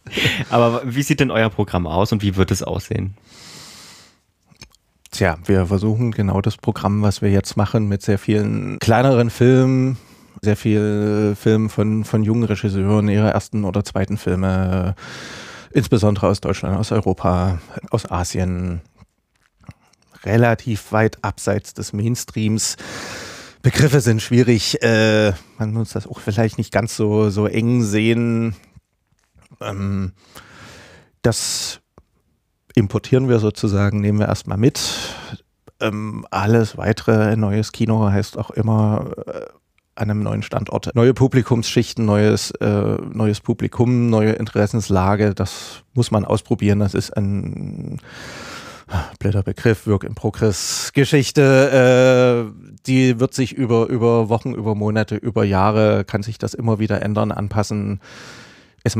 Aber 0.50 0.81
wie 0.84 1.03
sieht 1.03 1.20
denn 1.20 1.29
euer 1.29 1.51
Programm 1.51 1.86
aus 1.86 2.12
und 2.12 2.24
wie 2.24 2.36
wird 2.36 2.50
es 2.50 2.63
aussehen? 2.63 3.13
Tja, 5.12 5.38
wir 5.46 5.67
versuchen 5.67 6.12
genau 6.12 6.41
das 6.41 6.58
Programm, 6.58 7.03
was 7.03 7.22
wir 7.22 7.29
jetzt 7.29 7.58
machen, 7.58 7.88
mit 7.88 8.01
sehr 8.01 8.17
vielen 8.17 8.79
kleineren 8.79 9.29
Filmen, 9.29 9.98
sehr 10.41 10.55
viel 10.55 11.35
Filmen 11.39 11.69
von, 11.69 12.03
von 12.03 12.23
jungen 12.23 12.43
Regisseuren, 12.43 13.09
ihre 13.09 13.31
ersten 13.31 13.63
oder 13.63 13.83
zweiten 13.83 14.17
Filme, 14.17 14.95
insbesondere 15.71 16.27
aus 16.27 16.41
Deutschland, 16.41 16.77
aus 16.77 16.91
Europa, 16.91 17.59
aus 17.89 18.09
Asien, 18.09 18.81
relativ 20.23 20.91
weit 20.91 21.23
abseits 21.23 21.73
des 21.73 21.93
Mainstreams. 21.93 22.77
Begriffe 23.61 24.01
sind 24.01 24.21
schwierig. 24.21 24.81
Äh, 24.81 25.33
man 25.57 25.73
muss 25.73 25.91
das 25.91 26.07
auch 26.07 26.19
vielleicht 26.19 26.57
nicht 26.57 26.71
ganz 26.71 26.95
so, 26.95 27.29
so 27.29 27.45
eng 27.47 27.83
sehen. 27.83 28.55
Ähm, 29.59 30.13
das 31.21 31.79
importieren 32.73 33.29
wir 33.29 33.39
sozusagen, 33.39 34.01
nehmen 34.01 34.19
wir 34.19 34.27
erstmal 34.27 34.57
mit. 34.57 34.81
Ähm, 35.79 36.25
alles 36.31 36.77
weitere, 36.77 37.35
neues 37.35 37.71
Kino 37.71 38.09
heißt 38.09 38.38
auch 38.38 38.51
immer 38.51 39.11
äh, 39.27 39.45
einem 40.01 40.24
neuen 40.24 40.43
Standort. 40.43 40.93
Neue 40.96 41.13
Publikumsschichten, 41.13 42.05
neues, 42.05 42.51
äh, 42.60 42.98
neues 43.13 43.39
Publikum, 43.39 44.10
neue 44.10 44.31
Interessenslage, 44.34 45.34
das 45.34 45.84
muss 45.93 46.12
man 46.12 46.25
ausprobieren. 46.25 46.79
Das 46.79 46.93
ist 46.93 47.15
ein 47.15 48.00
blöder 49.20 49.43
Begriff, 49.43 49.88
Work 49.88 50.03
in 50.03 50.15
Progress 50.15 50.91
Geschichte, 50.93 52.51
äh, 52.51 52.77
die 52.88 53.20
wird 53.20 53.34
sich 53.34 53.53
über, 53.53 53.88
über 53.88 54.27
Wochen, 54.27 54.53
über 54.53 54.75
Monate, 54.75 55.15
über 55.15 55.46
Jahre, 55.46 56.03
kann 56.03 56.24
sich 56.24 56.38
das 56.38 56.53
immer 56.53 56.79
wieder 56.79 57.01
ändern, 57.01 57.31
anpassen. 57.31 58.01
Es 58.84 58.98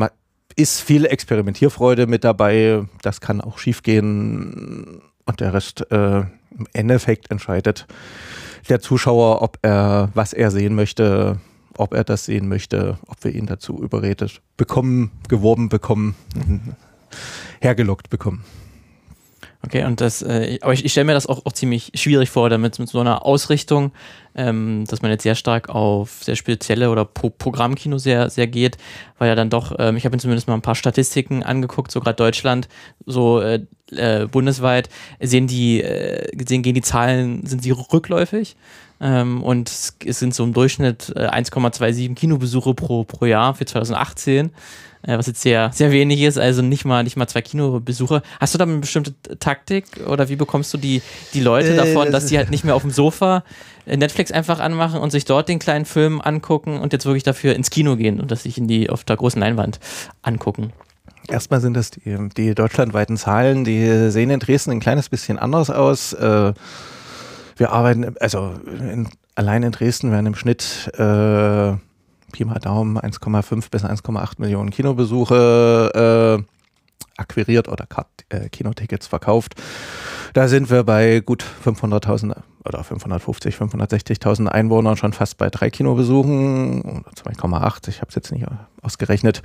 ist 0.56 0.82
viel 0.82 1.06
Experimentierfreude 1.06 2.08
mit 2.08 2.24
dabei, 2.24 2.86
das 3.02 3.20
kann 3.20 3.42
auch 3.42 3.58
schiefgehen 3.58 5.02
und 5.26 5.40
der 5.40 5.54
Rest 5.54 5.86
äh, 5.92 6.20
im 6.20 6.68
Endeffekt 6.74 7.32
entscheidet 7.32 7.88
der 8.70 8.80
Zuschauer, 8.80 9.42
ob 9.42 9.58
er, 9.62 10.10
was 10.14 10.34
er 10.34 10.52
sehen 10.52 10.76
möchte, 10.76 11.40
ob 11.78 11.94
er 11.94 12.04
das 12.04 12.26
sehen 12.26 12.48
möchte, 12.48 12.98
ob 13.08 13.24
wir 13.24 13.34
ihn 13.34 13.46
dazu 13.46 13.82
überredet 13.82 14.42
bekommen, 14.58 15.12
geworben 15.28 15.70
bekommen, 15.70 16.16
hergelockt 17.62 18.10
bekommen. 18.10 18.44
Okay, 19.64 19.86
und 19.86 20.02
das, 20.02 20.24
äh, 20.24 20.58
aber 20.62 20.74
ich, 20.74 20.84
ich 20.84 20.92
stelle 20.92 21.06
mir 21.06 21.14
das 21.14 21.28
auch, 21.28 21.46
auch 21.46 21.52
ziemlich 21.52 21.92
schwierig 21.94 22.32
vor, 22.32 22.50
damit 22.50 22.80
mit 22.80 22.90
so 22.90 23.00
einer 23.00 23.26
Ausrichtung, 23.26 23.92
ähm, 24.34 24.86
dass 24.88 25.04
man 25.04 25.12
jetzt 25.12 25.22
sehr 25.22 25.36
stark 25.36 25.70
auf 25.70 26.24
sehr 26.24 26.36
spezielle 26.36 26.90
oder 26.90 27.06
Pro 27.06 27.30
Programmkino 27.30 28.00
sehr, 28.00 28.32
sehr 28.32 28.48
geht, 28.48 28.78
weil 29.20 29.30
ja 29.30 29.36
dann 29.36 29.52
doch, 29.52 29.76
ähm, 29.78 29.98
ich 29.98 30.06
habe 30.06 30.16
mir 30.16 30.20
zumindest 30.20 30.48
mal 30.48 30.56
ein 30.56 30.64
paar 30.64 30.76
Statistiken 30.76 31.44
angeguckt, 31.44 31.92
so 31.92 32.00
gerade 32.00 32.16
Deutschland, 32.16 32.70
so 33.06 33.40
äh, 33.40 33.60
äh, 33.92 34.26
bundesweit, 34.26 34.90
sehen 35.20 35.46
die, 35.46 35.84
äh, 35.84 36.28
sehen, 36.48 36.64
gehen 36.64 36.76
die 36.76 36.82
Zahlen, 36.82 37.46
sind 37.46 37.62
sie 37.62 37.72
rückläufig? 37.72 38.56
Ähm, 39.00 39.44
und 39.44 39.70
es 39.70 40.20
sind 40.20 40.34
so 40.34 40.44
im 40.44 40.54
Durchschnitt 40.54 41.14
1,27 41.16 42.12
äh, 42.12 42.14
Kinobesuche 42.14 42.74
pro, 42.74 43.04
pro 43.04 43.26
Jahr 43.26 43.54
für 43.54 43.66
2018 43.66 44.48
äh, 44.48 44.50
was 45.04 45.28
jetzt 45.28 45.42
sehr, 45.42 45.72
sehr 45.74 45.92
wenig 45.92 46.22
ist, 46.22 46.38
also 46.38 46.62
nicht 46.62 46.86
mal, 46.86 47.04
nicht 47.04 47.18
mal 47.18 47.28
zwei 47.28 47.42
Kinobesuche. 47.42 48.22
Hast 48.40 48.54
du 48.54 48.58
da 48.58 48.66
eine 48.66 48.78
bestimmte 48.78 49.14
Taktik 49.40 49.86
oder 50.08 50.30
wie 50.30 50.36
bekommst 50.36 50.74
du 50.74 50.78
die, 50.78 51.02
die 51.34 51.42
Leute 51.42 51.74
äh, 51.74 51.76
davon, 51.76 52.12
dass 52.12 52.28
sie 52.28 52.38
halt 52.38 52.52
nicht 52.52 52.64
mehr 52.64 52.76
auf 52.76 52.84
dem 52.84 52.92
Sofa 52.92 53.44
äh, 53.86 53.98
Netflix 53.98 54.32
einfach 54.32 54.60
anmachen 54.60 55.00
und 55.00 55.12
sich 55.12 55.26
dort 55.26 55.50
den 55.50 55.60
kleinen 55.60 55.86
Film 55.86 56.22
angucken 56.22 56.80
und 56.80 56.94
jetzt 56.94 57.06
wirklich 57.06 57.24
dafür 57.24 57.56
ins 57.56 57.70
Kino 57.70 57.96
gehen 57.96 58.20
und 58.20 58.32
das 58.32 58.44
sich 58.44 58.58
in 58.58 58.68
die 58.68 58.90
auf 58.90 59.04
der 59.04 59.18
großen 59.18 59.40
Leinwand 59.40 59.80
angucken? 60.22 60.72
Erstmal 61.28 61.62
sind 61.62 61.76
das 61.76 61.92
die, 61.92 62.18
die 62.36 62.56
deutschlandweiten 62.56 63.18
Zahlen, 63.18 63.64
die 63.64 64.10
sehen 64.10 64.30
in 64.30 64.40
Dresden 64.40 64.72
ein 64.72 64.80
kleines 64.80 65.10
bisschen 65.10 65.40
anders 65.40 65.70
aus. 65.70 66.14
Äh, 66.14 66.54
wir 67.58 67.72
arbeiten, 67.72 68.16
also 68.20 68.56
in, 68.68 69.08
allein 69.36 69.64
in 69.64 69.72
Dresden 69.72 70.12
werden 70.12 70.26
im 70.26 70.36
Schnitt 70.36 70.92
äh, 70.98 71.74
Pi 72.32 72.46
mal 72.46 72.60
Daumen 72.60 72.98
1,5 72.98 73.70
bis 73.70 73.84
1,8 73.84 74.34
Millionen 74.38 74.70
Kinobesuche 74.70 76.40
äh, 76.40 76.44
akquiriert 77.18 77.68
oder 77.68 77.86
äh, 78.30 78.50
Kinotickets 78.50 79.08
verkauft. 79.08 79.56
Da 80.34 80.48
sind 80.48 80.70
wir 80.70 80.84
bei 80.84 81.20
gut 81.20 81.44
500.000 81.66 82.36
oder 82.64 82.84
550, 82.84 83.56
560.000 83.56 84.48
Einwohnern 84.48 84.96
schon 84.96 85.14
fast 85.14 85.38
bei 85.38 85.50
drei 85.50 85.70
Kinobesuchen 85.70 86.82
oder 86.82 87.12
2,8. 87.12 87.90
Ich 87.90 88.02
habe 88.02 88.10
es 88.10 88.16
jetzt 88.16 88.32
nicht 88.32 88.46
ausgerechnet. 88.82 89.42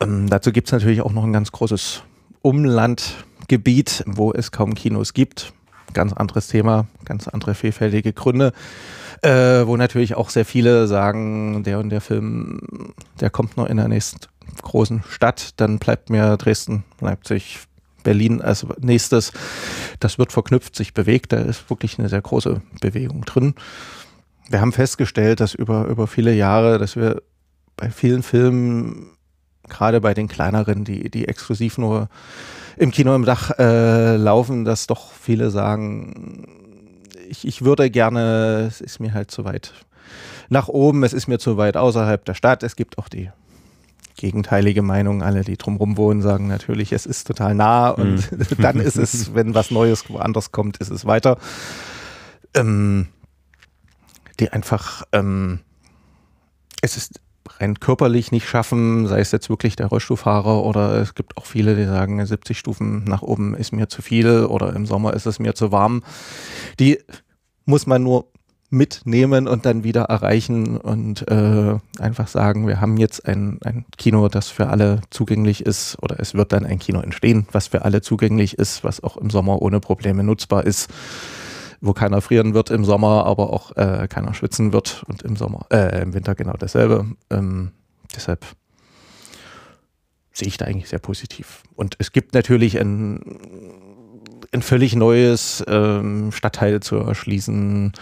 Ähm, 0.00 0.28
dazu 0.28 0.52
gibt 0.52 0.68
es 0.68 0.72
natürlich 0.72 1.02
auch 1.02 1.12
noch 1.12 1.24
ein 1.24 1.32
ganz 1.32 1.52
großes 1.52 2.02
Umlandgebiet, 2.42 4.04
wo 4.06 4.32
es 4.32 4.50
kaum 4.50 4.74
Kinos 4.74 5.12
gibt. 5.12 5.52
Ganz 5.92 6.12
anderes 6.12 6.48
Thema, 6.48 6.86
ganz 7.04 7.28
andere 7.28 7.54
vielfältige 7.54 8.12
Gründe 8.12 8.52
äh, 9.22 9.66
wo 9.66 9.76
natürlich 9.76 10.16
auch 10.16 10.30
sehr 10.30 10.44
viele 10.44 10.86
sagen, 10.86 11.62
der 11.62 11.78
und 11.78 11.90
der 11.90 12.00
Film, 12.00 12.60
der 13.20 13.30
kommt 13.30 13.56
nur 13.56 13.70
in 13.70 13.76
der 13.76 13.88
nächsten 13.88 14.18
großen 14.62 15.02
Stadt, 15.08 15.60
dann 15.60 15.78
bleibt 15.78 16.10
mir 16.10 16.36
Dresden, 16.36 16.84
Leipzig, 17.00 17.60
Berlin 18.02 18.42
als 18.42 18.66
nächstes. 18.80 19.32
Das 20.00 20.18
wird 20.18 20.32
verknüpft, 20.32 20.74
sich 20.74 20.92
bewegt, 20.92 21.32
da 21.32 21.38
ist 21.38 21.70
wirklich 21.70 21.98
eine 21.98 22.08
sehr 22.08 22.20
große 22.20 22.60
Bewegung 22.80 23.24
drin. 23.24 23.54
Wir 24.48 24.60
haben 24.60 24.72
festgestellt, 24.72 25.38
dass 25.38 25.54
über, 25.54 25.86
über 25.86 26.08
viele 26.08 26.34
Jahre, 26.34 26.78
dass 26.78 26.96
wir 26.96 27.22
bei 27.76 27.90
vielen 27.90 28.24
Filmen, 28.24 29.12
gerade 29.68 30.00
bei 30.00 30.14
den 30.14 30.26
kleineren, 30.26 30.84
die, 30.84 31.10
die 31.10 31.28
exklusiv 31.28 31.78
nur 31.78 32.08
im 32.76 32.90
Kino 32.90 33.14
im 33.14 33.24
Dach 33.24 33.50
äh, 33.58 34.16
laufen, 34.16 34.64
dass 34.64 34.86
doch 34.86 35.12
viele 35.12 35.50
sagen, 35.50 36.46
ich, 37.28 37.46
ich 37.46 37.62
würde 37.62 37.90
gerne, 37.90 38.66
es 38.68 38.80
ist 38.80 39.00
mir 39.00 39.14
halt 39.14 39.30
zu 39.30 39.44
weit 39.44 39.72
nach 40.48 40.68
oben, 40.68 41.02
es 41.02 41.12
ist 41.12 41.28
mir 41.28 41.38
zu 41.38 41.56
weit 41.56 41.76
außerhalb 41.76 42.24
der 42.24 42.34
Stadt. 42.34 42.62
Es 42.62 42.76
gibt 42.76 42.98
auch 42.98 43.08
die 43.08 43.30
gegenteilige 44.16 44.82
Meinung. 44.82 45.22
Alle, 45.22 45.42
die 45.42 45.56
drumherum 45.56 45.96
wohnen, 45.96 46.22
sagen 46.22 46.46
natürlich, 46.46 46.92
es 46.92 47.06
ist 47.06 47.26
total 47.26 47.54
nah 47.54 47.88
und 47.90 48.30
mhm. 48.30 48.46
dann 48.58 48.78
ist 48.78 48.96
es, 48.96 49.34
wenn 49.34 49.54
was 49.54 49.70
Neues 49.70 50.08
woanders 50.10 50.52
kommt, 50.52 50.76
ist 50.76 50.90
es 50.90 51.06
weiter. 51.06 51.38
Ähm, 52.54 53.08
die 54.38 54.50
einfach, 54.50 55.04
ähm, 55.12 55.60
es 56.82 56.96
ist 56.96 57.20
rein 57.58 57.80
körperlich 57.80 58.32
nicht 58.32 58.48
schaffen, 58.48 59.06
sei 59.06 59.20
es 59.20 59.32
jetzt 59.32 59.50
wirklich 59.50 59.76
der 59.76 59.86
Rollstuhlfahrer 59.86 60.64
oder 60.64 60.94
es 61.00 61.14
gibt 61.14 61.36
auch 61.36 61.46
viele, 61.46 61.76
die 61.76 61.84
sagen, 61.84 62.24
70 62.24 62.58
Stufen 62.58 63.04
nach 63.04 63.22
oben 63.22 63.54
ist 63.54 63.72
mir 63.72 63.88
zu 63.88 64.02
viel 64.02 64.44
oder 64.44 64.74
im 64.74 64.86
Sommer 64.86 65.14
ist 65.14 65.26
es 65.26 65.38
mir 65.38 65.54
zu 65.54 65.72
warm. 65.72 66.02
Die 66.78 66.98
muss 67.64 67.86
man 67.86 68.02
nur 68.02 68.26
mitnehmen 68.72 69.46
und 69.46 69.66
dann 69.66 69.84
wieder 69.84 70.04
erreichen 70.04 70.78
und 70.78 71.28
äh, 71.28 71.78
einfach 71.98 72.26
sagen, 72.26 72.66
wir 72.66 72.80
haben 72.80 72.96
jetzt 72.96 73.26
ein, 73.28 73.58
ein 73.62 73.84
Kino, 73.98 74.28
das 74.28 74.48
für 74.48 74.68
alle 74.68 75.02
zugänglich 75.10 75.66
ist 75.66 75.98
oder 76.00 76.18
es 76.18 76.32
wird 76.32 76.52
dann 76.52 76.64
ein 76.64 76.78
Kino 76.78 77.00
entstehen, 77.00 77.46
was 77.52 77.66
für 77.68 77.84
alle 77.84 78.00
zugänglich 78.00 78.58
ist, 78.58 78.82
was 78.82 79.04
auch 79.04 79.18
im 79.18 79.28
Sommer 79.28 79.60
ohne 79.60 79.78
Probleme 79.78 80.24
nutzbar 80.24 80.64
ist, 80.64 80.90
wo 81.82 81.92
keiner 81.92 82.22
frieren 82.22 82.54
wird 82.54 82.70
im 82.70 82.84
Sommer, 82.84 83.26
aber 83.26 83.52
auch 83.52 83.76
äh, 83.76 84.08
keiner 84.08 84.32
schwitzen 84.32 84.72
wird 84.72 85.04
und 85.08 85.22
im 85.22 85.36
Sommer, 85.36 85.66
äh, 85.70 86.00
im 86.00 86.14
Winter 86.14 86.34
genau 86.34 86.54
dasselbe. 86.54 87.06
Ähm, 87.28 87.72
deshalb 88.16 88.46
sehe 90.32 90.48
ich 90.48 90.56
da 90.56 90.64
eigentlich 90.64 90.88
sehr 90.88 91.00
positiv. 91.00 91.62
Und 91.74 91.96
es 91.98 92.12
gibt 92.12 92.32
natürlich 92.32 92.80
ein, 92.80 93.20
ein 94.52 94.62
völlig 94.62 94.96
neues 94.96 95.62
ähm, 95.66 96.32
Stadtteil 96.32 96.80
zu 96.80 96.96
erschließen 96.96 97.92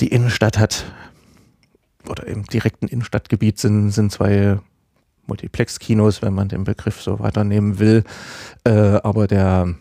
die 0.00 0.08
Innenstadt 0.08 0.58
hat, 0.58 0.84
oder 2.08 2.26
im 2.26 2.44
direkten 2.44 2.88
Innenstadtgebiet 2.88 3.58
sind, 3.58 3.90
sind 3.90 4.12
zwei 4.12 4.58
Multiplex-Kinos, 5.26 6.22
wenn 6.22 6.34
man 6.34 6.48
den 6.48 6.64
Begriff 6.64 7.02
so 7.02 7.18
weiternehmen 7.18 7.78
will. 7.78 8.04
Äh, 8.64 8.70
aber 8.70 9.26
der, 9.26 9.74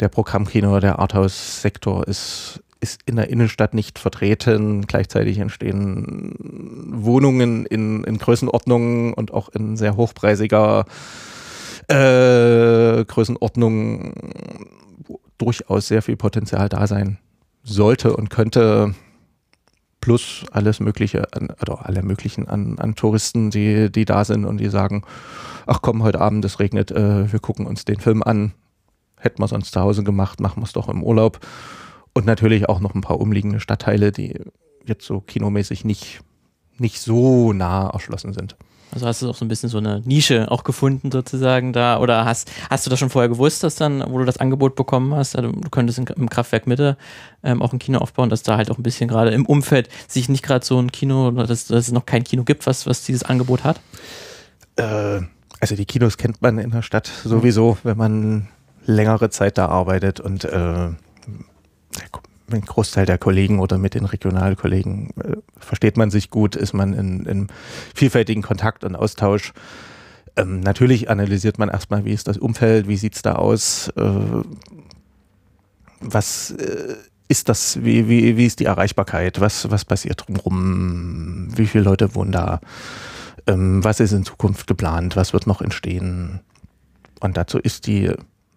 der 0.00 0.08
Programmkino, 0.08 0.80
der 0.80 0.98
Arthouse-Sektor 0.98 2.06
ist, 2.06 2.62
ist 2.80 3.00
in 3.06 3.16
der 3.16 3.30
Innenstadt 3.30 3.74
nicht 3.74 3.98
vertreten. 3.98 4.86
Gleichzeitig 4.86 5.38
entstehen 5.38 6.34
Wohnungen 6.92 7.66
in, 7.66 8.04
in 8.04 8.18
Größenordnungen 8.18 9.14
und 9.14 9.32
auch 9.32 9.48
in 9.48 9.76
sehr 9.76 9.96
hochpreisiger 9.96 10.84
äh, 11.88 13.04
Größenordnung, 13.04 14.14
durchaus 15.38 15.88
sehr 15.88 16.02
viel 16.02 16.16
Potenzial 16.16 16.68
da 16.68 16.86
sein 16.86 17.18
sollte 17.62 18.16
und 18.16 18.30
könnte 18.30 18.94
plus 20.00 20.44
alles 20.52 20.80
Mögliche, 20.80 21.32
an, 21.32 21.48
oder 21.62 21.86
alle 21.86 22.02
möglichen 22.02 22.46
an, 22.46 22.78
an 22.78 22.94
Touristen, 22.94 23.50
die, 23.50 23.90
die 23.90 24.04
da 24.04 24.24
sind 24.24 24.44
und 24.44 24.58
die 24.58 24.68
sagen, 24.68 25.02
ach 25.66 25.80
komm, 25.80 26.02
heute 26.02 26.20
Abend, 26.20 26.44
es 26.44 26.60
regnet, 26.60 26.90
äh, 26.90 27.32
wir 27.32 27.40
gucken 27.40 27.66
uns 27.66 27.84
den 27.84 28.00
Film 28.00 28.22
an. 28.22 28.52
Hätten 29.24 29.40
wir 29.40 29.48
sonst 29.48 29.72
zu 29.72 29.80
Hause 29.80 30.04
gemacht, 30.04 30.38
machen 30.38 30.60
wir 30.60 30.66
es 30.66 30.74
doch 30.74 30.90
im 30.90 31.02
Urlaub. 31.02 31.40
Und 32.12 32.26
natürlich 32.26 32.68
auch 32.68 32.78
noch 32.78 32.94
ein 32.94 33.00
paar 33.00 33.20
umliegende 33.20 33.58
Stadtteile, 33.58 34.12
die 34.12 34.38
jetzt 34.84 35.06
so 35.06 35.20
kinomäßig 35.20 35.86
nicht, 35.86 36.20
nicht 36.76 37.00
so 37.00 37.54
nah 37.54 37.88
erschlossen 37.88 38.34
sind. 38.34 38.54
Also 38.92 39.06
hast 39.06 39.22
du 39.22 39.30
auch 39.30 39.34
so 39.34 39.46
ein 39.46 39.48
bisschen 39.48 39.70
so 39.70 39.78
eine 39.78 40.02
Nische 40.04 40.50
auch 40.50 40.62
gefunden 40.62 41.10
sozusagen 41.10 41.72
da 41.72 41.98
oder 42.00 42.26
hast, 42.26 42.52
hast 42.68 42.84
du 42.84 42.90
das 42.90 42.98
schon 42.98 43.08
vorher 43.08 43.30
gewusst, 43.30 43.62
dass 43.62 43.76
dann, 43.76 44.04
wo 44.06 44.18
du 44.18 44.26
das 44.26 44.36
Angebot 44.36 44.76
bekommen 44.76 45.14
hast, 45.14 45.36
also 45.36 45.50
du 45.50 45.70
könntest 45.70 45.98
im 45.98 46.28
Kraftwerk 46.28 46.66
Mitte 46.66 46.98
ähm, 47.42 47.62
auch 47.62 47.72
ein 47.72 47.78
Kino 47.78 47.98
aufbauen, 47.98 48.28
dass 48.28 48.42
da 48.42 48.58
halt 48.58 48.70
auch 48.70 48.76
ein 48.76 48.82
bisschen 48.82 49.08
gerade 49.08 49.30
im 49.30 49.46
Umfeld 49.46 49.88
sich 50.06 50.28
nicht 50.28 50.44
gerade 50.44 50.66
so 50.66 50.78
ein 50.78 50.92
Kino 50.92 51.28
oder 51.28 51.46
dass, 51.46 51.66
dass, 51.66 51.86
es 51.86 51.92
noch 51.92 52.04
kein 52.04 52.24
Kino 52.24 52.44
gibt, 52.44 52.66
was, 52.66 52.86
was 52.86 53.04
dieses 53.04 53.22
Angebot 53.22 53.64
hat? 53.64 53.80
Äh, 54.76 55.22
also 55.60 55.76
die 55.76 55.86
Kinos 55.86 56.18
kennt 56.18 56.42
man 56.42 56.58
in 56.58 56.70
der 56.70 56.82
Stadt 56.82 57.10
sowieso, 57.24 57.78
wenn 57.84 57.96
man 57.96 58.48
längere 58.84 59.30
Zeit 59.30 59.58
da 59.58 59.66
arbeitet 59.66 60.20
und 60.20 60.44
äh, 60.44 60.90
mit 62.46 62.62
dem 62.62 62.66
Großteil 62.66 63.06
der 63.06 63.18
Kollegen 63.18 63.58
oder 63.58 63.78
mit 63.78 63.94
den 63.94 64.04
Regionalkollegen 64.04 65.10
äh, 65.22 65.36
versteht 65.58 65.96
man 65.96 66.10
sich 66.10 66.30
gut, 66.30 66.56
ist 66.56 66.72
man 66.72 66.92
in, 66.92 67.24
in 67.26 67.48
vielfältigen 67.94 68.42
Kontakt 68.42 68.84
und 68.84 68.96
Austausch. 68.96 69.52
Ähm, 70.36 70.60
natürlich 70.60 71.10
analysiert 71.10 71.58
man 71.58 71.68
erstmal, 71.68 72.04
wie 72.04 72.12
ist 72.12 72.28
das 72.28 72.38
Umfeld, 72.38 72.88
wie 72.88 72.96
sieht 72.96 73.14
es 73.14 73.22
da 73.22 73.36
aus, 73.36 73.88
äh, 73.96 74.42
was 76.00 76.50
äh, 76.50 76.94
ist 77.28 77.48
das, 77.48 77.82
wie, 77.82 78.08
wie, 78.08 78.36
wie 78.36 78.46
ist 78.46 78.60
die 78.60 78.66
Erreichbarkeit, 78.66 79.40
was, 79.40 79.70
was 79.70 79.84
passiert 79.84 80.24
drumherum, 80.26 81.48
wie 81.56 81.66
viele 81.66 81.84
Leute 81.84 82.14
wohnen 82.14 82.32
da, 82.32 82.60
ähm, 83.46 83.82
was 83.82 84.00
ist 84.00 84.12
in 84.12 84.24
Zukunft 84.24 84.66
geplant, 84.66 85.16
was 85.16 85.32
wird 85.32 85.46
noch 85.46 85.62
entstehen. 85.62 86.40
Und 87.20 87.38
dazu 87.38 87.58
ist 87.58 87.86
die 87.86 88.12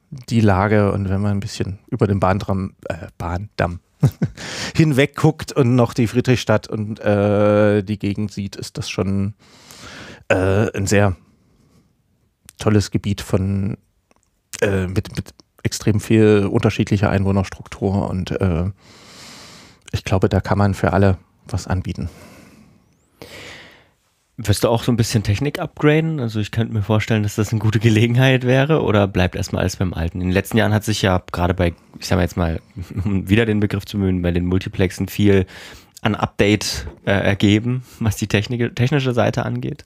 die 0.09 0.41
Lage 0.41 0.91
und 0.91 1.09
wenn 1.09 1.21
man 1.21 1.31
ein 1.31 1.39
bisschen 1.39 1.79
über 1.87 2.07
den 2.07 2.19
Bahndamm, 2.19 2.75
äh, 2.87 3.07
Bahndamm 3.17 3.79
hinweg 4.75 5.15
guckt 5.15 5.51
und 5.51 5.75
noch 5.75 5.93
die 5.93 6.07
Friedrichstadt 6.07 6.67
und 6.67 6.99
äh, 6.99 7.83
die 7.83 7.99
Gegend 7.99 8.31
sieht, 8.31 8.55
ist 8.55 8.77
das 8.77 8.89
schon 8.89 9.33
äh, 10.29 10.71
ein 10.75 10.87
sehr 10.87 11.15
tolles 12.57 12.91
Gebiet 12.91 13.21
von 13.21 13.77
äh, 14.61 14.87
mit, 14.87 15.15
mit 15.15 15.33
extrem 15.63 15.99
viel 15.99 16.47
unterschiedlicher 16.49 17.09
Einwohnerstruktur 17.09 18.09
und 18.09 18.31
äh, 18.31 18.71
ich 19.91 20.03
glaube, 20.03 20.29
da 20.29 20.41
kann 20.41 20.57
man 20.57 20.73
für 20.73 20.93
alle 20.93 21.17
was 21.45 21.67
anbieten. 21.67 22.09
Wirst 24.39 24.63
du 24.63 24.69
auch 24.69 24.83
so 24.83 24.91
ein 24.91 24.97
bisschen 24.97 25.23
Technik 25.23 25.59
upgraden? 25.59 26.19
Also 26.19 26.39
ich 26.39 26.51
könnte 26.51 26.71
mir 26.71 26.83
vorstellen, 26.83 27.23
dass 27.23 27.35
das 27.35 27.51
eine 27.51 27.59
gute 27.59 27.79
Gelegenheit 27.79 28.43
wäre 28.43 28.83
oder 28.83 29.07
bleibt 29.07 29.35
erstmal 29.35 29.61
alles 29.61 29.77
beim 29.77 29.95
Alten? 29.95 30.21
In 30.21 30.27
den 30.27 30.33
letzten 30.33 30.57
Jahren 30.57 30.73
hat 30.73 30.83
sich 30.83 31.01
ja 31.01 31.23
gerade 31.31 31.55
bei, 31.55 31.73
ich 31.99 32.05
sag 32.05 32.17
mal 32.17 32.21
jetzt 32.21 32.37
mal, 32.37 32.61
um 33.03 33.27
wieder 33.27 33.47
den 33.47 33.59
Begriff 33.59 33.85
zu 33.85 33.97
mögen, 33.97 34.21
bei 34.21 34.31
den 34.31 34.45
Multiplexen 34.45 35.07
viel 35.07 35.47
an 36.01 36.13
Update 36.13 36.85
äh, 37.05 37.11
ergeben, 37.11 37.83
was 37.99 38.15
die 38.15 38.27
Technik, 38.27 38.75
technische 38.75 39.13
Seite 39.13 39.43
angeht. 39.43 39.85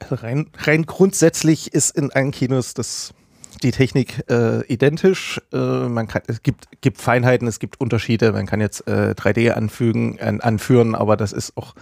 Also 0.00 0.16
rein, 0.16 0.48
rein 0.58 0.84
grundsätzlich 0.84 1.72
ist 1.72 1.96
in 1.96 2.10
allen 2.12 2.32
Kinos 2.32 2.74
das 2.74 3.14
die 3.62 3.70
Technik 3.70 4.24
äh, 4.30 4.64
identisch. 4.66 5.40
Äh, 5.52 5.88
man 5.88 6.08
kann, 6.08 6.22
es 6.26 6.42
gibt, 6.42 6.80
gibt 6.80 7.00
Feinheiten, 7.00 7.48
es 7.48 7.58
gibt 7.58 7.80
Unterschiede. 7.80 8.32
Man 8.32 8.46
kann 8.46 8.60
jetzt 8.60 8.86
äh, 8.86 9.14
3D 9.16 9.52
anfügen, 9.52 10.18
äh, 10.18 10.38
anführen, 10.40 10.94
aber 10.94 11.16
das 11.16 11.32
ist 11.32 11.56
auch, 11.56 11.74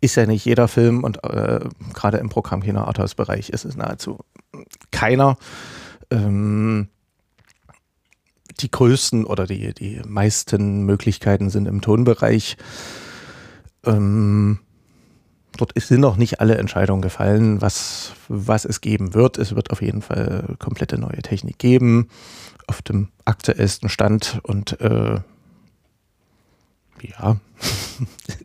ist 0.00 0.16
ja 0.16 0.26
nicht 0.26 0.44
jeder 0.44 0.68
Film 0.68 1.04
und 1.04 1.22
äh, 1.24 1.60
gerade 1.94 2.18
im 2.18 2.28
Programmkino 2.28 2.80
Arthouse-Bereich 2.80 3.50
ist 3.50 3.64
es 3.64 3.76
nahezu 3.76 4.18
keiner. 4.90 5.36
Ähm, 6.10 6.88
die 8.60 8.70
größten 8.70 9.24
oder 9.24 9.46
die, 9.46 9.74
die 9.74 10.00
meisten 10.06 10.84
Möglichkeiten 10.84 11.50
sind 11.50 11.66
im 11.66 11.80
Tonbereich. 11.80 12.56
Ähm, 13.84 14.60
dort 15.56 15.72
sind 15.80 16.00
noch 16.00 16.16
nicht 16.16 16.40
alle 16.40 16.56
Entscheidungen 16.56 17.02
gefallen, 17.02 17.60
was, 17.60 18.12
was 18.28 18.64
es 18.64 18.80
geben 18.80 19.14
wird. 19.14 19.38
Es 19.38 19.54
wird 19.54 19.70
auf 19.70 19.82
jeden 19.82 20.02
Fall 20.02 20.56
komplette 20.58 20.98
neue 20.98 21.22
Technik 21.22 21.58
geben 21.58 22.08
auf 22.66 22.82
dem 22.82 23.08
aktuellsten 23.24 23.88
Stand 23.88 24.40
und 24.42 24.80
äh, 24.80 25.20
ja, 27.02 27.36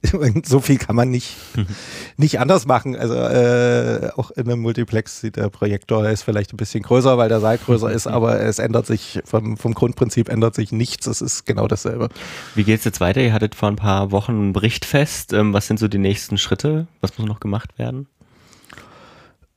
so 0.44 0.60
viel 0.60 0.78
kann 0.78 0.96
man 0.96 1.10
nicht, 1.10 1.36
nicht 2.18 2.40
anders 2.40 2.66
machen. 2.66 2.96
Also 2.96 3.16
äh, 3.16 4.10
auch 4.16 4.32
in 4.32 4.46
einem 4.46 4.62
Multiplex 4.62 5.22
sieht 5.22 5.36
der 5.36 5.50
Projektor 5.50 6.08
ist 6.10 6.24
vielleicht 6.24 6.54
ein 6.54 6.58
bisschen 6.58 6.84
größer, 6.84 7.18
weil 7.18 7.30
der 7.30 7.40
Saal 7.40 7.58
größer 7.58 7.92
ist, 7.92 8.08
aber 8.08 8.40
es 8.40 8.60
ändert 8.60 8.86
sich 8.86 9.20
vom, 9.26 9.58
vom 9.58 9.74
Grundprinzip 9.74 10.30
ändert 10.30 10.56
sich 10.56 10.72
nichts. 10.72 11.08
Es 11.08 11.22
ist 11.22 11.46
genau 11.46 11.68
dasselbe. 11.68 12.10
Wie 12.56 12.64
geht 12.64 12.80
es 12.80 12.86
jetzt 12.86 13.02
weiter? 13.02 13.22
Ihr 13.22 13.34
hattet 13.34 13.56
vor 13.56 13.70
ein 13.70 13.76
paar 13.76 14.12
Wochen 14.12 14.32
einen 14.32 14.54
Bericht 14.54 14.86
fest. 14.86 15.34
Ähm, 15.34 15.54
was 15.54 15.68
sind 15.68 15.80
so 15.80 15.88
die 15.88 15.98
nächsten 15.98 16.38
Schritte? 16.38 16.88
Was 17.02 17.18
muss 17.18 17.28
noch 17.28 17.40
gemacht 17.40 17.78
werden? 17.78 18.08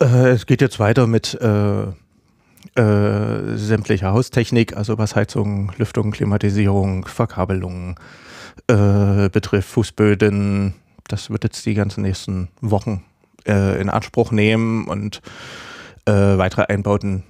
Äh, 0.01 0.31
es 0.31 0.47
geht 0.47 0.61
jetzt 0.61 0.81
weiter 0.81 1.07
mit 1.07 1.35
äh, 1.41 1.85
äh, 2.77 3.57
sämtlicher 3.57 4.13
Haustechnik, 4.13 4.77
also 4.77 4.99
was 4.99 5.15
Heizung, 5.15 5.73
Lüftung, 5.79 6.11
Klimatisierung, 6.11 7.07
Verkabelung, 7.07 7.99
äh, 8.69 9.29
betrifft, 9.29 9.69
Fußböden. 9.71 10.75
Das 11.09 11.31
wird 11.31 11.45
jetzt 11.45 11.65
die 11.67 11.75
ganzen 11.75 12.03
nächsten 12.03 12.49
Wochen 12.61 13.05
äh, 13.47 13.81
in 13.81 13.91
Anspruch 13.91 14.31
nehmen 14.31 14.87
und 14.87 15.21
äh, 16.07 16.13
weitere 16.13 16.65
Einbauten, 16.65 17.25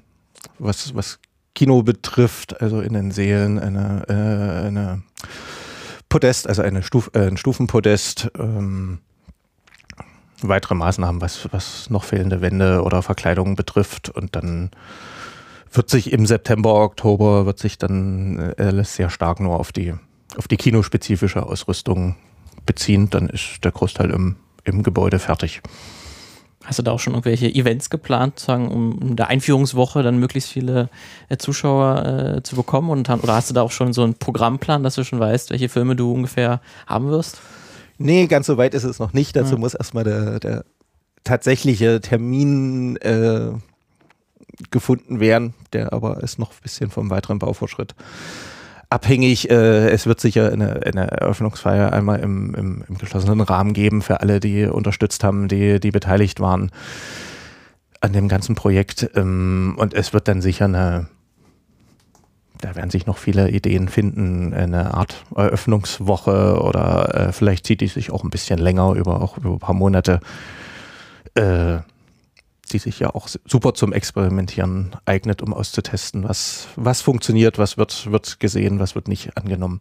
was, 0.58 0.94
was 0.94 1.18
Kino 1.54 1.82
betrifft, 1.82 2.60
also 2.60 2.80
in 2.80 2.92
den 2.94 3.10
Seelen 3.10 3.58
eine, 3.58 4.04
äh, 4.08 4.66
eine 4.66 5.02
Podest, 6.08 6.48
also 6.48 6.62
eine 6.62 6.82
Stuf, 6.82 7.10
äh, 7.14 7.26
ein 7.26 7.36
Stufenpodest. 7.36 8.30
Ähm, 8.38 8.98
weitere 10.48 10.74
Maßnahmen, 10.74 11.20
was, 11.20 11.48
was 11.52 11.90
noch 11.90 12.04
fehlende 12.04 12.40
Wände 12.40 12.82
oder 12.82 13.02
Verkleidungen 13.02 13.56
betrifft. 13.56 14.10
Und 14.10 14.36
dann 14.36 14.70
wird 15.72 15.90
sich 15.90 16.12
im 16.12 16.26
September, 16.26 16.74
Oktober, 16.74 17.46
wird 17.46 17.58
sich 17.58 17.78
dann 17.78 18.54
äh, 18.56 18.62
alles 18.62 18.94
sehr 18.94 19.10
stark 19.10 19.40
nur 19.40 19.58
auf 19.58 19.72
die 19.72 19.94
auf 20.36 20.48
die 20.48 20.56
kinospezifische 20.56 21.44
Ausrüstung 21.44 22.16
beziehen, 22.66 23.10
dann 23.10 23.28
ist 23.28 23.64
der 23.64 23.72
Großteil 23.72 24.10
im, 24.10 24.36
im 24.64 24.82
Gebäude 24.82 25.18
fertig. 25.18 25.62
Hast 26.64 26.78
du 26.78 26.82
da 26.82 26.92
auch 26.92 27.00
schon 27.00 27.12
irgendwelche 27.12 27.54
Events 27.54 27.90
geplant, 27.90 28.38
sagen, 28.38 28.68
um 28.68 28.98
in 29.02 29.16
der 29.16 29.28
Einführungswoche 29.28 30.02
dann 30.02 30.18
möglichst 30.18 30.50
viele 30.50 30.88
äh, 31.28 31.36
Zuschauer 31.36 32.06
äh, 32.38 32.42
zu 32.42 32.56
bekommen? 32.56 32.88
Und, 32.88 33.10
oder 33.10 33.34
hast 33.34 33.50
du 33.50 33.54
da 33.54 33.60
auch 33.60 33.70
schon 33.70 33.92
so 33.92 34.02
einen 34.02 34.14
Programmplan, 34.14 34.82
dass 34.82 34.94
du 34.94 35.04
schon 35.04 35.20
weißt, 35.20 35.50
welche 35.50 35.68
Filme 35.68 35.94
du 35.94 36.10
ungefähr 36.10 36.62
haben 36.86 37.10
wirst? 37.10 37.38
Nee, 37.98 38.26
ganz 38.26 38.46
so 38.46 38.56
weit 38.56 38.72
ist 38.72 38.84
es 38.84 38.98
noch 38.98 39.12
nicht. 39.12 39.36
Dazu 39.36 39.54
ja. 39.54 39.58
muss 39.58 39.74
erstmal 39.74 40.04
der, 40.04 40.40
der 40.40 40.64
tatsächliche 41.22 42.00
Termin 42.00 42.96
äh, 42.96 43.52
gefunden 44.70 45.20
werden, 45.20 45.52
der 45.74 45.92
aber 45.92 46.22
ist 46.22 46.38
noch 46.38 46.50
ein 46.50 46.62
bisschen 46.62 46.90
vom 46.90 47.10
weiteren 47.10 47.38
Baufortschritt 47.38 47.94
abhängig. 48.94 49.50
Äh, 49.50 49.90
es 49.90 50.06
wird 50.06 50.20
sicher 50.20 50.52
eine, 50.52 50.80
eine 50.86 51.10
Eröffnungsfeier 51.10 51.92
einmal 51.92 52.20
im, 52.20 52.54
im, 52.54 52.84
im, 52.88 52.98
geschlossenen 52.98 53.40
Rahmen 53.40 53.72
geben 53.72 54.00
für 54.00 54.20
alle, 54.20 54.40
die 54.40 54.64
unterstützt 54.64 55.24
haben, 55.24 55.48
die, 55.48 55.80
die 55.80 55.90
beteiligt 55.90 56.40
waren 56.40 56.70
an 58.00 58.12
dem 58.12 58.28
ganzen 58.28 58.54
Projekt. 58.54 59.10
Ähm, 59.16 59.74
und 59.76 59.94
es 59.94 60.12
wird 60.12 60.28
dann 60.28 60.40
sicher 60.40 60.66
eine, 60.66 61.08
da 62.60 62.76
werden 62.76 62.90
sich 62.90 63.06
noch 63.06 63.18
viele 63.18 63.50
Ideen 63.50 63.88
finden, 63.88 64.54
eine 64.54 64.94
Art 64.94 65.24
Eröffnungswoche 65.34 66.62
oder 66.62 67.14
äh, 67.28 67.32
vielleicht 67.32 67.66
zieht 67.66 67.80
die 67.80 67.88
sich 67.88 68.12
auch 68.12 68.22
ein 68.22 68.30
bisschen 68.30 68.60
länger 68.60 68.92
über 68.92 69.20
auch 69.20 69.38
über 69.38 69.50
ein 69.50 69.58
paar 69.58 69.74
Monate. 69.74 70.20
Äh, 71.34 71.78
die 72.72 72.78
sich 72.78 72.98
ja 72.98 73.14
auch 73.14 73.28
super 73.28 73.74
zum 73.74 73.92
Experimentieren 73.92 74.96
eignet, 75.04 75.42
um 75.42 75.52
auszutesten, 75.52 76.28
was, 76.28 76.68
was 76.76 77.00
funktioniert, 77.00 77.58
was 77.58 77.76
wird, 77.78 78.10
wird 78.10 78.40
gesehen, 78.40 78.78
was 78.78 78.94
wird 78.94 79.08
nicht 79.08 79.36
angenommen. 79.36 79.80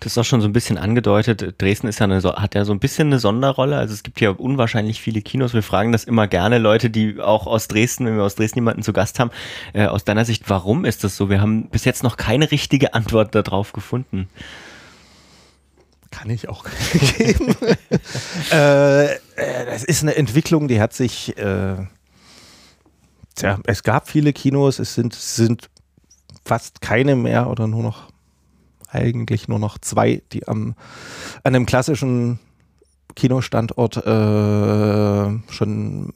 Das 0.00 0.12
ist 0.12 0.18
auch 0.18 0.24
schon 0.24 0.40
so 0.40 0.46
ein 0.46 0.52
bisschen 0.52 0.78
angedeutet. 0.78 1.60
Dresden 1.60 1.88
ist 1.88 1.98
ja 1.98 2.04
eine, 2.04 2.22
hat 2.22 2.54
ja 2.54 2.64
so 2.64 2.72
ein 2.72 2.78
bisschen 2.78 3.08
eine 3.08 3.18
Sonderrolle. 3.18 3.76
Also 3.76 3.94
es 3.94 4.02
gibt 4.02 4.20
ja 4.20 4.30
unwahrscheinlich 4.30 5.00
viele 5.00 5.20
Kinos. 5.22 5.54
Wir 5.54 5.62
fragen 5.62 5.92
das 5.92 6.04
immer 6.04 6.28
gerne 6.28 6.58
Leute, 6.58 6.90
die 6.90 7.20
auch 7.20 7.46
aus 7.46 7.68
Dresden, 7.68 8.06
wenn 8.06 8.16
wir 8.16 8.22
aus 8.22 8.34
Dresden 8.34 8.58
jemanden 8.58 8.82
zu 8.82 8.92
Gast 8.92 9.18
haben. 9.18 9.30
Äh, 9.72 9.86
aus 9.86 10.04
deiner 10.04 10.24
Sicht, 10.24 10.48
warum 10.48 10.84
ist 10.84 11.04
das 11.04 11.16
so? 11.16 11.30
Wir 11.30 11.40
haben 11.40 11.68
bis 11.68 11.84
jetzt 11.84 12.02
noch 12.02 12.16
keine 12.16 12.50
richtige 12.50 12.94
Antwort 12.94 13.34
darauf 13.34 13.72
gefunden. 13.72 14.28
Kann 16.14 16.30
ich 16.30 16.48
auch 16.48 16.64
geben. 17.18 17.54
äh, 18.52 19.14
äh, 19.14 19.18
das 19.66 19.84
ist 19.84 20.02
eine 20.02 20.14
Entwicklung, 20.14 20.68
die 20.68 20.80
hat 20.80 20.92
sich. 20.92 21.36
Äh, 21.36 21.76
tja, 23.34 23.58
es 23.64 23.82
gab 23.82 24.08
viele 24.08 24.32
Kinos, 24.32 24.78
es 24.78 24.94
sind, 24.94 25.14
sind 25.14 25.70
fast 26.44 26.80
keine 26.80 27.16
mehr 27.16 27.50
oder 27.50 27.66
nur 27.66 27.82
noch, 27.82 28.08
eigentlich 28.88 29.48
nur 29.48 29.58
noch 29.58 29.78
zwei, 29.78 30.22
die 30.32 30.46
am, 30.46 30.74
an 31.42 31.54
einem 31.54 31.66
klassischen 31.66 32.38
Kinostandort 33.16 33.96
äh, 33.98 35.52
schon 35.52 36.12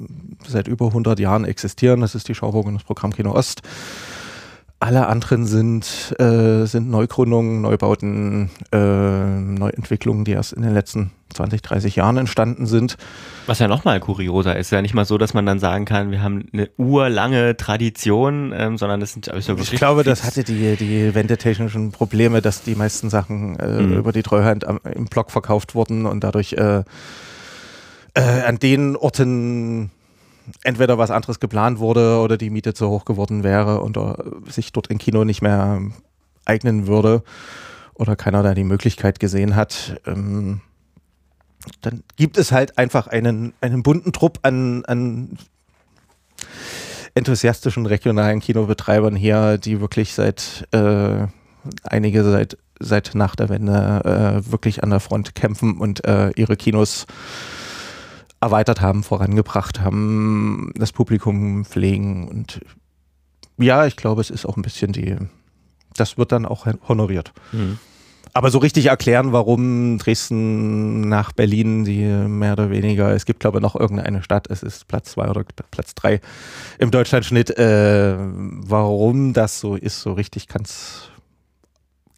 seit 0.47 0.69
über 0.69 0.87
100 0.87 1.19
Jahren 1.19 1.45
existieren. 1.45 2.01
Das 2.01 2.15
ist 2.15 2.29
die 2.29 2.35
Schauburg 2.35 2.67
und 2.67 2.75
das 2.75 2.85
Programmkino 2.85 3.33
Ost. 3.33 3.63
Alle 4.81 5.09
anderen 5.09 5.45
sind, 5.45 6.15
äh, 6.21 6.65
sind 6.65 6.89
Neugründungen, 6.89 7.63
Neubauten, 7.63 8.49
äh, 8.71 8.79
Neuentwicklungen, 8.79 10.25
die 10.25 10.31
erst 10.31 10.53
in 10.53 10.63
den 10.63 10.73
letzten 10.73 11.11
20, 11.35 11.63
30 11.63 11.97
Jahren 11.97 12.17
entstanden 12.17 12.65
sind. 12.67 12.97
Was 13.47 13.59
ja 13.59 13.67
nochmal 13.67 13.99
kurioser 13.99 14.57
ist, 14.57 14.71
ja 14.71 14.81
nicht 14.81 14.95
mal 14.95 15.05
so, 15.05 15.19
dass 15.19 15.35
man 15.35 15.45
dann 15.47 15.59
sagen 15.59 15.85
kann, 15.85 16.13
wir 16.13 16.23
haben 16.23 16.47
eine 16.53 16.71
urlange 16.77 17.57
Tradition, 17.57 18.55
ähm, 18.57 18.79
sondern 18.79 19.01
das 19.01 19.15
sind 19.15 19.29
also 19.29 19.57
Ich 19.57 19.73
glaube, 19.73 20.05
das 20.05 20.23
hatte 20.23 20.45
die, 20.45 20.77
die 20.77 21.13
wendetechnischen 21.13 21.91
Probleme, 21.91 22.41
dass 22.41 22.63
die 22.63 22.77
meisten 22.77 23.11
Sachen 23.11 23.59
äh, 23.59 23.83
mhm. 23.83 23.97
über 23.99 24.13
die 24.13 24.23
Treuhand 24.23 24.65
am, 24.65 24.79
im 24.85 25.07
Block 25.07 25.33
verkauft 25.33 25.75
wurden 25.75 26.07
und 26.07 26.23
dadurch 26.23 26.53
äh, 26.53 26.85
äh, 28.15 28.21
an 28.21 28.59
den 28.61 28.97
Orten 28.97 29.91
entweder 30.63 30.99
was 30.99 31.11
anderes 31.11 31.41
geplant 31.41 31.79
wurde 31.79 32.19
oder 32.21 32.37
die 32.37 32.51
Miete 32.51 32.75
zu 32.75 32.89
hoch 32.89 33.05
geworden 33.05 33.43
wäre 33.43 33.81
und 33.81 33.99
sich 34.49 34.73
dort 34.73 34.91
ein 34.91 34.99
Kino 34.99 35.25
nicht 35.25 35.43
mehr 35.43 35.81
eignen 36.45 36.87
würde 36.87 37.23
oder 37.95 38.17
keiner 38.17 38.43
da 38.43 38.55
die 38.55 38.65
Möglichkeit 38.65 39.21
gesehen 39.21 39.57
hat, 39.57 40.01
ähm, 40.07 40.61
dann 41.83 42.03
gibt 42.17 42.39
es 42.39 42.53
halt 42.53 42.79
einfach 42.79 43.09
einen, 43.09 43.53
einen 43.61 43.83
bunten 43.83 44.13
Trupp 44.13 44.39
an, 44.43 44.85
an 44.87 45.39
enthusiastischen 47.15 47.87
regionalen 47.87 48.41
Kinobetreibern 48.41 49.17
hier, 49.17 49.59
die 49.59 49.81
wirklich 49.81 50.15
seit 50.15 50.67
äh, 50.73 51.27
einige 51.83 52.25
seit, 52.25 52.57
seit 52.79 53.15
nach 53.15 53.35
der 53.35 53.49
Wende 53.49 54.43
äh, 54.47 54.53
wirklich 54.53 54.83
an 54.83 54.91
der 54.91 55.01
Front 55.01 55.35
kämpfen 55.35 55.79
und 55.79 56.05
äh, 56.07 56.31
ihre 56.37 56.57
Kinos 56.57 57.07
erweitert 58.41 58.81
haben, 58.81 59.03
vorangebracht 59.03 59.81
haben, 59.81 60.73
das 60.77 60.93
Publikum 60.93 61.65
pflegen 61.65 62.29
und 62.29 62.61
ja, 63.59 63.87
ich 63.87 63.97
glaube, 63.97 64.21
es 64.21 64.31
ist 64.31 64.47
auch 64.47 64.57
ein 64.57 64.63
bisschen 64.63 64.93
die, 64.93 65.17
das 65.97 66.17
wird 66.17 66.31
dann 66.31 66.47
auch 66.47 66.67
honoriert. 66.89 67.33
Mhm. 67.53 67.79
Aber 68.35 68.51
so 68.51 68.59
richtig 68.59 68.87
erklären, 68.87 69.33
warum 69.33 69.99
Dresden 69.99 71.01
nach 71.01 71.33
Berlin, 71.33 71.85
die 71.85 72.05
mehr 72.05 72.53
oder 72.53 72.71
weniger, 72.71 73.13
es 73.13 73.25
gibt 73.27 73.41
glaube 73.41 73.59
ich 73.59 73.63
noch 73.63 73.75
irgendeine 73.75 74.23
Stadt, 74.23 74.49
es 74.51 74.63
ist 74.63 74.87
Platz 74.87 75.13
zwei 75.13 75.29
oder 75.29 75.45
Platz 75.71 75.95
drei 75.95 76.21
im 76.79 76.91
Deutschlandschnitt, 76.91 77.51
äh, 77.59 78.15
warum 78.17 79.33
das 79.33 79.59
so 79.59 79.75
ist, 79.75 80.01
so 80.03 80.13
richtig 80.13 80.47
kann 80.47 80.63
es 80.63 81.11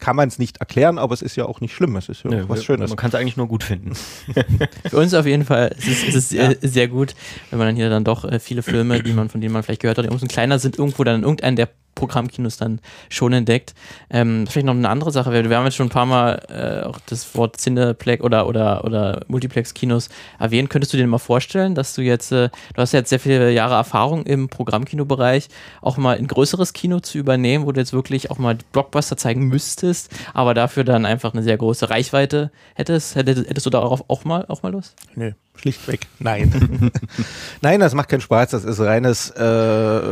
kann 0.01 0.17
man 0.17 0.27
es 0.27 0.37
nicht 0.39 0.57
erklären, 0.57 0.97
aber 0.97 1.13
es 1.13 1.21
ist 1.21 1.37
ja 1.37 1.45
auch 1.45 1.61
nicht 1.61 1.73
schlimm. 1.73 1.95
Es 1.95 2.09
ist 2.09 2.23
ja 2.23 2.29
nee, 2.29 2.43
was 2.47 2.65
Schönes. 2.65 2.89
Man 2.89 2.97
kann 2.97 3.09
es 3.09 3.15
eigentlich 3.15 3.37
nur 3.37 3.47
gut 3.47 3.63
finden. 3.63 3.93
Für 4.89 4.97
uns 4.97 5.13
auf 5.13 5.25
jeden 5.25 5.45
Fall 5.45 5.73
es 5.77 5.87
ist 5.87 6.15
es 6.15 6.31
ja. 6.31 6.51
sehr, 6.61 6.89
gut, 6.89 7.15
wenn 7.49 7.59
man 7.59 7.67
dann 7.69 7.75
hier 7.77 7.89
dann 7.89 8.03
doch 8.03 8.25
äh, 8.25 8.39
viele 8.39 8.63
Filme, 8.63 9.01
die 9.01 9.13
man 9.13 9.29
von 9.29 9.39
denen 9.39 9.53
man 9.53 9.63
vielleicht 9.63 9.81
gehört 9.81 9.97
hat, 9.97 10.05
die 10.05 10.09
bisschen 10.09 10.27
kleiner 10.27 10.59
sind, 10.59 10.77
irgendwo 10.77 11.05
dann 11.05 11.17
in 11.17 11.23
irgendeinen 11.23 11.55
der 11.55 11.69
Programmkinos 11.95 12.57
dann 12.57 12.79
schon 13.09 13.33
entdeckt. 13.33 13.73
Ähm, 14.09 14.47
vielleicht 14.47 14.65
noch 14.65 14.73
eine 14.73 14.89
andere 14.89 15.11
Sache. 15.11 15.31
Wir, 15.31 15.57
haben 15.57 15.65
jetzt 15.65 15.75
schon 15.75 15.87
ein 15.87 15.91
paar 15.91 16.05
Mal 16.05 16.41
äh, 16.49 16.85
auch 16.85 16.99
das 17.05 17.35
Wort 17.35 17.57
Cineplex 17.57 18.23
oder, 18.23 18.47
oder, 18.47 18.83
oder 18.83 19.21
Multiplex-Kinos 19.27 20.09
erwähnt. 20.39 20.69
Könntest 20.69 20.93
du 20.93 20.97
dir 20.97 21.07
mal 21.07 21.17
vorstellen, 21.17 21.75
dass 21.75 21.93
du 21.93 22.01
jetzt, 22.01 22.31
äh, 22.31 22.49
du 22.73 22.81
hast 22.81 22.91
jetzt 22.91 23.09
sehr 23.09 23.19
viele 23.19 23.51
Jahre 23.51 23.75
Erfahrung 23.75 24.25
im 24.25 24.49
Programmkinobereich, 24.49 25.49
auch 25.81 25.97
mal 25.97 26.17
ein 26.17 26.27
größeres 26.27 26.73
Kino 26.73 26.99
zu 26.99 27.17
übernehmen, 27.17 27.65
wo 27.65 27.71
du 27.71 27.79
jetzt 27.79 27.93
wirklich 27.93 28.31
auch 28.31 28.37
mal 28.37 28.57
Blockbuster 28.71 29.17
zeigen 29.17 29.47
müsstest, 29.47 30.11
aber 30.33 30.53
dafür 30.53 30.83
dann 30.83 31.05
einfach 31.05 31.33
eine 31.33 31.43
sehr 31.43 31.57
große 31.57 31.89
Reichweite 31.89 32.51
hättest? 32.75 33.15
Hättest, 33.15 33.49
hättest 33.49 33.65
du 33.65 33.69
darauf 33.69 34.03
auch 34.07 34.23
mal, 34.25 34.45
auch 34.47 34.63
mal 34.63 34.71
Lust? 34.71 34.95
Nö, 35.15 35.31
schlichtweg 35.55 36.07
nein. 36.19 36.91
nein, 37.61 37.79
das 37.79 37.93
macht 37.93 38.09
keinen 38.09 38.21
Spaß. 38.21 38.51
Das 38.51 38.63
ist 38.63 38.79
reines 38.79 39.29
äh, 39.31 40.09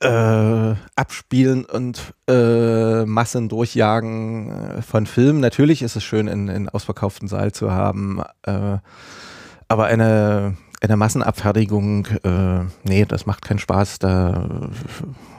äh, 0.00 0.74
Abspielen 0.94 1.64
und 1.64 2.14
äh, 2.28 3.04
Massen 3.06 3.48
durchjagen 3.48 4.50
äh, 4.50 4.82
von 4.82 5.06
Filmen. 5.06 5.40
Natürlich 5.40 5.82
ist 5.82 5.96
es 5.96 6.04
schön, 6.04 6.28
in, 6.28 6.48
in 6.48 6.68
ausverkauften 6.68 7.28
Saal 7.28 7.52
zu 7.52 7.72
haben, 7.72 8.22
äh, 8.42 8.78
aber 9.68 9.86
eine, 9.86 10.56
eine 10.82 10.96
Massenabfertigung, 10.96 12.06
äh, 12.24 12.64
nee, 12.84 13.04
das 13.06 13.26
macht 13.26 13.44
keinen 13.44 13.58
Spaß. 13.58 13.98
Da, 13.98 14.68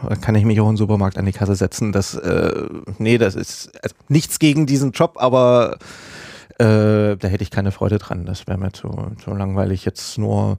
da 0.08 0.16
kann 0.16 0.36
ich 0.36 0.44
mich 0.44 0.60
auch 0.60 0.70
im 0.70 0.78
Supermarkt 0.78 1.18
an 1.18 1.26
die 1.26 1.34
Kasse 1.34 1.56
setzen. 1.56 1.92
Das, 1.92 2.16
äh, 2.16 2.68
nee, 2.98 3.18
das 3.18 3.36
ist 3.36 3.72
also 3.84 3.96
nichts 4.10 4.40
gegen 4.40 4.66
diesen 4.66 4.92
Job, 4.92 5.18
aber 5.18 5.78
da 6.60 7.16
hätte 7.22 7.44
ich 7.44 7.52
keine 7.52 7.72
Freude 7.72 8.00
dran. 8.00 8.26
Das 8.26 8.48
wäre 8.48 8.58
mir 8.58 8.72
zu, 8.72 9.12
zu 9.24 9.30
langweilig, 9.30 9.86
jetzt 9.86 10.18
nur 10.18 10.58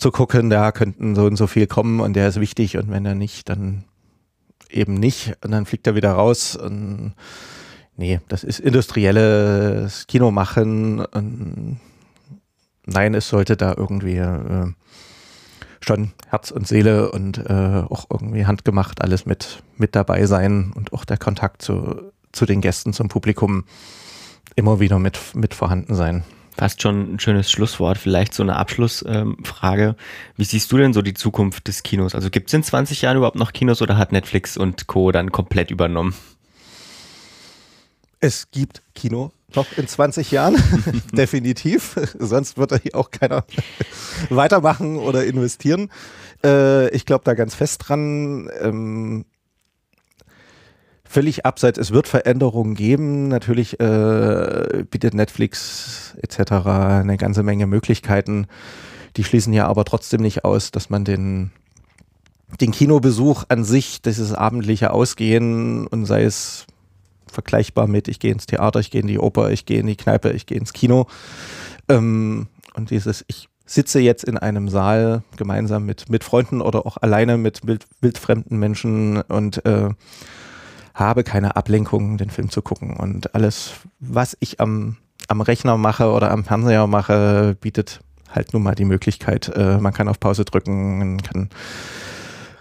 zu 0.00 0.10
gucken, 0.10 0.50
da 0.50 0.72
könnten 0.72 1.14
so 1.14 1.24
und 1.24 1.36
so 1.36 1.46
viel 1.46 1.66
kommen 1.66 2.00
und 2.00 2.14
der 2.14 2.28
ist 2.28 2.40
wichtig 2.40 2.76
und 2.76 2.90
wenn 2.90 3.04
er 3.04 3.14
nicht, 3.14 3.48
dann 3.48 3.84
eben 4.70 4.94
nicht 4.94 5.36
und 5.44 5.50
dann 5.50 5.66
fliegt 5.66 5.86
er 5.86 5.94
wieder 5.94 6.12
raus 6.12 6.56
und 6.56 7.14
nee, 7.96 8.20
das 8.28 8.42
ist 8.42 8.60
industrielles 8.60 10.06
Kino 10.06 10.30
machen 10.30 11.04
und 11.04 11.80
nein, 12.86 13.14
es 13.14 13.28
sollte 13.28 13.56
da 13.56 13.74
irgendwie 13.76 14.16
äh, 14.16 14.72
schon 15.80 16.12
Herz 16.28 16.50
und 16.50 16.66
Seele 16.66 17.10
und 17.10 17.38
äh, 17.38 17.84
auch 17.88 18.06
irgendwie 18.10 18.46
handgemacht 18.46 19.02
alles 19.02 19.26
mit, 19.26 19.62
mit 19.76 19.94
dabei 19.94 20.26
sein 20.26 20.72
und 20.74 20.92
auch 20.92 21.04
der 21.04 21.18
Kontakt 21.18 21.62
zu, 21.62 22.12
zu 22.32 22.46
den 22.46 22.60
Gästen, 22.60 22.92
zum 22.92 23.08
Publikum 23.08 23.64
immer 24.56 24.80
wieder 24.80 24.98
mit, 24.98 25.18
mit 25.34 25.54
vorhanden 25.54 25.94
sein. 25.94 26.24
Fast 26.56 26.82
schon 26.82 27.14
ein 27.14 27.20
schönes 27.20 27.50
Schlusswort. 27.50 27.98
Vielleicht 27.98 28.34
so 28.34 28.42
eine 28.42 28.56
Abschlussfrage. 28.56 29.84
Ähm, 29.84 29.94
Wie 30.36 30.44
siehst 30.44 30.70
du 30.72 30.76
denn 30.76 30.92
so 30.92 31.02
die 31.02 31.14
Zukunft 31.14 31.68
des 31.68 31.82
Kinos? 31.82 32.14
Also 32.14 32.30
gibt 32.30 32.48
es 32.48 32.54
in 32.54 32.62
20 32.62 33.02
Jahren 33.02 33.16
überhaupt 33.16 33.36
noch 33.36 33.52
Kinos 33.52 33.82
oder 33.82 33.96
hat 33.96 34.12
Netflix 34.12 34.56
und 34.56 34.86
Co. 34.86 35.12
dann 35.12 35.32
komplett 35.32 35.70
übernommen? 35.70 36.14
Es 38.20 38.50
gibt 38.50 38.82
Kino 38.94 39.32
noch 39.54 39.66
in 39.76 39.88
20 39.88 40.30
Jahren, 40.30 40.56
definitiv. 41.12 41.98
Sonst 42.18 42.58
wird 42.58 42.72
da 42.72 42.76
hier 42.76 42.94
auch 42.94 43.10
keiner 43.10 43.44
weitermachen 44.28 44.96
oder 44.96 45.24
investieren. 45.24 45.90
Äh, 46.44 46.90
ich 46.90 47.06
glaube 47.06 47.24
da 47.24 47.34
ganz 47.34 47.54
fest 47.54 47.88
dran. 47.88 48.50
Ähm, 48.60 49.24
völlig 51.10 51.44
abseits. 51.44 51.76
Es 51.76 51.90
wird 51.90 52.06
Veränderungen 52.06 52.74
geben. 52.74 53.28
Natürlich 53.28 53.80
äh, 53.80 54.84
bietet 54.88 55.12
Netflix 55.12 56.14
etc. 56.22 56.52
eine 56.66 57.16
ganze 57.16 57.42
Menge 57.42 57.66
Möglichkeiten. 57.66 58.46
Die 59.16 59.24
schließen 59.24 59.52
ja 59.52 59.66
aber 59.66 59.84
trotzdem 59.84 60.22
nicht 60.22 60.44
aus, 60.44 60.70
dass 60.70 60.88
man 60.88 61.04
den, 61.04 61.50
den 62.60 62.70
Kinobesuch 62.70 63.44
an 63.48 63.64
sich, 63.64 64.02
dieses 64.02 64.32
abendliche 64.32 64.92
Ausgehen 64.92 65.88
und 65.88 66.06
sei 66.06 66.22
es 66.22 66.66
vergleichbar 67.26 67.88
mit, 67.88 68.06
ich 68.06 68.20
gehe 68.20 68.32
ins 68.32 68.46
Theater, 68.46 68.78
ich 68.78 68.92
gehe 68.92 69.00
in 69.00 69.08
die 69.08 69.18
Oper, 69.18 69.50
ich 69.50 69.66
gehe 69.66 69.80
in 69.80 69.86
die 69.88 69.96
Kneipe, 69.96 70.30
ich 70.30 70.46
gehe 70.46 70.58
ins 70.58 70.72
Kino. 70.72 71.08
Ähm, 71.88 72.46
und 72.74 72.90
dieses, 72.90 73.24
ich 73.26 73.48
sitze 73.66 73.98
jetzt 73.98 74.22
in 74.22 74.38
einem 74.38 74.68
Saal 74.68 75.24
gemeinsam 75.36 75.86
mit, 75.86 76.08
mit 76.08 76.22
Freunden 76.22 76.60
oder 76.60 76.86
auch 76.86 76.98
alleine 76.98 77.36
mit 77.36 77.66
wild, 77.66 77.86
wildfremden 78.00 78.58
Menschen 78.58 79.22
und 79.22 79.64
äh, 79.64 79.90
habe 81.00 81.24
keine 81.24 81.56
Ablenkung, 81.56 82.16
den 82.18 82.30
Film 82.30 82.50
zu 82.50 82.62
gucken. 82.62 82.96
Und 82.96 83.34
alles, 83.34 83.72
was 83.98 84.36
ich 84.38 84.60
am, 84.60 84.98
am 85.26 85.40
Rechner 85.40 85.76
mache 85.76 86.12
oder 86.12 86.30
am 86.30 86.44
Fernseher 86.44 86.86
mache, 86.86 87.56
bietet 87.60 88.00
halt 88.32 88.52
nun 88.52 88.62
mal 88.62 88.74
die 88.74 88.84
Möglichkeit, 88.84 89.50
äh, 89.54 89.78
man 89.78 89.92
kann 89.92 90.08
auf 90.08 90.20
Pause 90.20 90.44
drücken, 90.44 91.20
kann, 91.22 91.50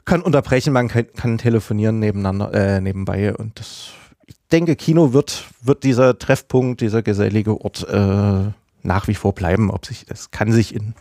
kann 0.06 0.22
unterbrechen, 0.22 0.74
man 0.74 0.88
kann, 0.88 1.06
kann 1.16 1.38
telefonieren 1.38 2.00
nebeneinander, 2.00 2.54
äh, 2.54 2.82
nebenbei 2.82 3.36
und 3.36 3.60
das, 3.60 3.90
ich 4.26 4.36
denke, 4.52 4.76
Kino 4.76 5.14
wird, 5.14 5.46
wird 5.62 5.84
dieser 5.84 6.18
Treffpunkt, 6.18 6.82
dieser 6.82 7.04
gesellige 7.04 7.62
Ort 7.62 7.88
äh, 7.88 8.52
nach 8.82 9.08
wie 9.08 9.16
vor 9.16 9.34
bleiben. 9.34 9.70
Ob 9.70 9.86
sich, 9.86 10.06
das 10.06 10.32
kann 10.32 10.52
sich 10.52 10.74
in, 10.74 10.96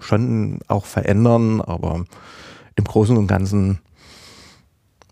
schon 0.00 0.60
auch 0.68 0.84
verändern, 0.84 1.60
aber 1.60 2.04
im 2.76 2.84
Großen 2.84 3.16
und 3.16 3.26
Ganzen 3.26 3.78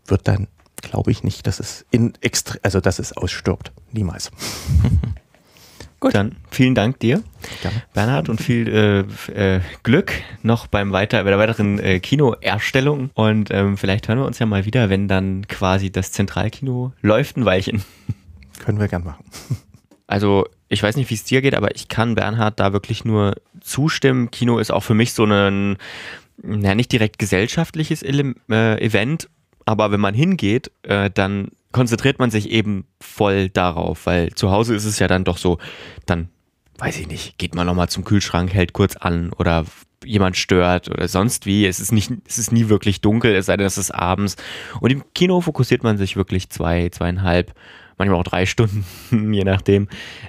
wird 0.06 0.28
dann, 0.28 0.48
glaube 0.86 1.10
ich 1.10 1.22
nicht, 1.22 1.46
dass 1.46 1.60
es 1.60 1.84
in 1.90 2.14
extra, 2.20 2.56
also 2.62 2.80
dass 2.80 2.98
es 2.98 3.16
ausstirbt. 3.16 3.72
Niemals. 3.92 4.30
Gut. 5.98 6.14
Dann 6.14 6.36
vielen 6.50 6.74
Dank 6.74 7.00
dir, 7.00 7.22
Gerne. 7.62 7.82
Bernhard, 7.94 8.28
und 8.28 8.40
viel 8.40 8.68
äh, 8.68 9.56
äh, 9.56 9.60
Glück 9.82 10.12
noch 10.42 10.66
beim 10.66 10.92
weiter, 10.92 11.24
bei 11.24 11.30
der 11.30 11.38
weiteren 11.38 11.78
äh, 11.78 12.00
Kinoerstellung. 12.00 13.10
Und 13.14 13.50
ähm, 13.50 13.78
vielleicht 13.78 14.06
hören 14.06 14.18
wir 14.18 14.26
uns 14.26 14.38
ja 14.38 14.44
mal 14.44 14.66
wieder, 14.66 14.90
wenn 14.90 15.08
dann 15.08 15.48
quasi 15.48 15.90
das 15.90 16.12
Zentralkino 16.12 16.92
läuft 17.00 17.38
ein 17.38 17.46
Weilchen. 17.46 17.82
Können 18.58 18.78
wir 18.78 18.88
gern 18.88 19.04
machen. 19.04 19.24
Also 20.08 20.46
ich 20.68 20.80
weiß 20.80 20.94
nicht, 20.94 21.10
wie 21.10 21.14
es 21.14 21.24
dir 21.24 21.42
geht, 21.42 21.56
aber 21.56 21.74
ich 21.74 21.88
kann 21.88 22.14
Bernhard 22.14 22.60
da 22.60 22.72
wirklich 22.72 23.04
nur 23.04 23.34
zustimmen. 23.60 24.30
Kino 24.30 24.58
ist 24.60 24.70
auch 24.70 24.84
für 24.84 24.94
mich 24.94 25.12
so 25.12 25.24
ein, 25.24 25.78
ja, 26.44 26.76
nicht 26.76 26.92
direkt 26.92 27.18
gesellschaftliches 27.18 28.02
Ele 28.02 28.36
äh, 28.48 28.80
Event, 28.80 29.28
aber 29.66 29.90
wenn 29.90 30.00
man 30.00 30.14
hingeht, 30.14 30.70
äh, 30.82 31.10
dann 31.10 31.48
konzentriert 31.72 32.18
man 32.18 32.30
sich 32.30 32.50
eben 32.50 32.86
voll 33.00 33.50
darauf, 33.50 34.06
weil 34.06 34.32
zu 34.32 34.50
Hause 34.50 34.74
ist 34.74 34.86
es 34.86 34.98
ja 34.98 35.08
dann 35.08 35.24
doch 35.24 35.36
so, 35.36 35.58
dann 36.06 36.30
weiß 36.78 36.98
ich 36.98 37.08
nicht, 37.08 37.36
geht 37.36 37.54
man 37.54 37.66
nochmal 37.66 37.88
zum 37.88 38.04
Kühlschrank, 38.04 38.54
hält 38.54 38.72
kurz 38.72 38.96
an 38.96 39.32
oder 39.32 39.66
jemand 40.04 40.36
stört 40.36 40.88
oder 40.88 41.08
sonst 41.08 41.46
wie. 41.46 41.66
Es 41.66 41.80
ist 41.80 41.92
nicht, 41.92 42.10
es 42.26 42.38
ist 42.38 42.52
nie 42.52 42.68
wirklich 42.68 43.00
dunkel, 43.00 43.34
es 43.34 43.46
sei 43.46 43.56
denn, 43.56 43.66
es 43.66 43.78
ist 43.78 43.90
abends. 43.90 44.36
Und 44.80 44.90
im 44.90 45.04
Kino 45.14 45.40
fokussiert 45.40 45.82
man 45.82 45.98
sich 45.98 46.16
wirklich 46.16 46.48
zwei, 46.48 46.88
zweieinhalb 46.88 47.54
manchmal 47.98 48.20
auch 48.20 48.24
drei 48.24 48.46
Stunden, 48.46 48.84
je 49.32 49.44
nachdem, 49.44 49.88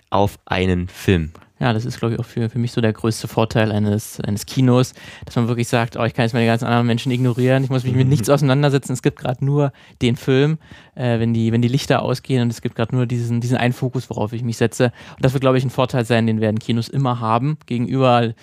auf 0.10 0.39
einen 0.45 0.88
Film. 0.88 1.32
Ja, 1.60 1.74
das 1.74 1.86
ist, 1.86 2.00
glaube 2.00 2.13
ich, 2.13 2.20
auch 2.20 2.26
für, 2.26 2.50
für 2.50 2.60
mich 2.60 2.72
so 2.72 2.82
der 2.82 2.93
größte 2.93 3.28
Vorteil 3.28 3.72
eines, 3.72 4.20
eines 4.22 4.46
Kinos, 4.46 4.93
dass 5.26 5.36
man 5.36 5.48
wirklich 5.48 5.67
sagt, 5.67 5.98
oh, 5.98 6.04
ich 6.04 6.13
kann 6.13 6.24
jetzt 6.24 6.34
meine 6.34 6.46
ganzen 6.46 6.65
anderen 6.65 6.86
Menschen 6.86 7.12
ignorieren, 7.12 7.63
ich 7.63 7.72
muss 7.72 7.84
mich 7.84 7.96
mit 7.96 8.08
nichts 8.08 8.30
auseinandersetzen, 8.30 8.93
es 8.93 9.02
gibt 9.02 9.17
gerade 9.20 9.43
nur 9.43 9.72
den 10.02 10.17
Film, 10.17 10.60
äh, 10.93 11.20
wenn, 11.20 11.34
die, 11.34 11.52
wenn 11.52 11.63
die 11.63 11.67
Lichter 11.67 12.04
ausgehen 12.04 12.43
und 12.43 12.52
es 12.52 12.62
gibt 12.62 12.76
gerade 12.76 12.96
nur 12.96 13.08
diesen, 13.08 13.41
diesen 13.41 13.58
einen 13.58 13.74
Fokus, 13.74 14.10
worauf 14.10 14.34
ich 14.34 14.43
mich 14.43 14.58
setze. 14.58 14.91
Und 15.15 15.26
das 15.26 15.34
wird, 15.34 15.41
glaube 15.41 15.58
ich, 15.58 15.63
ein 15.63 15.72
Vorteil 15.72 16.06
sein, 16.06 16.28
den 16.28 16.41
werden 16.41 16.60
Kinos 16.60 16.89
immer 16.89 17.20
haben, 17.20 17.58
gegenüber 17.65 18.34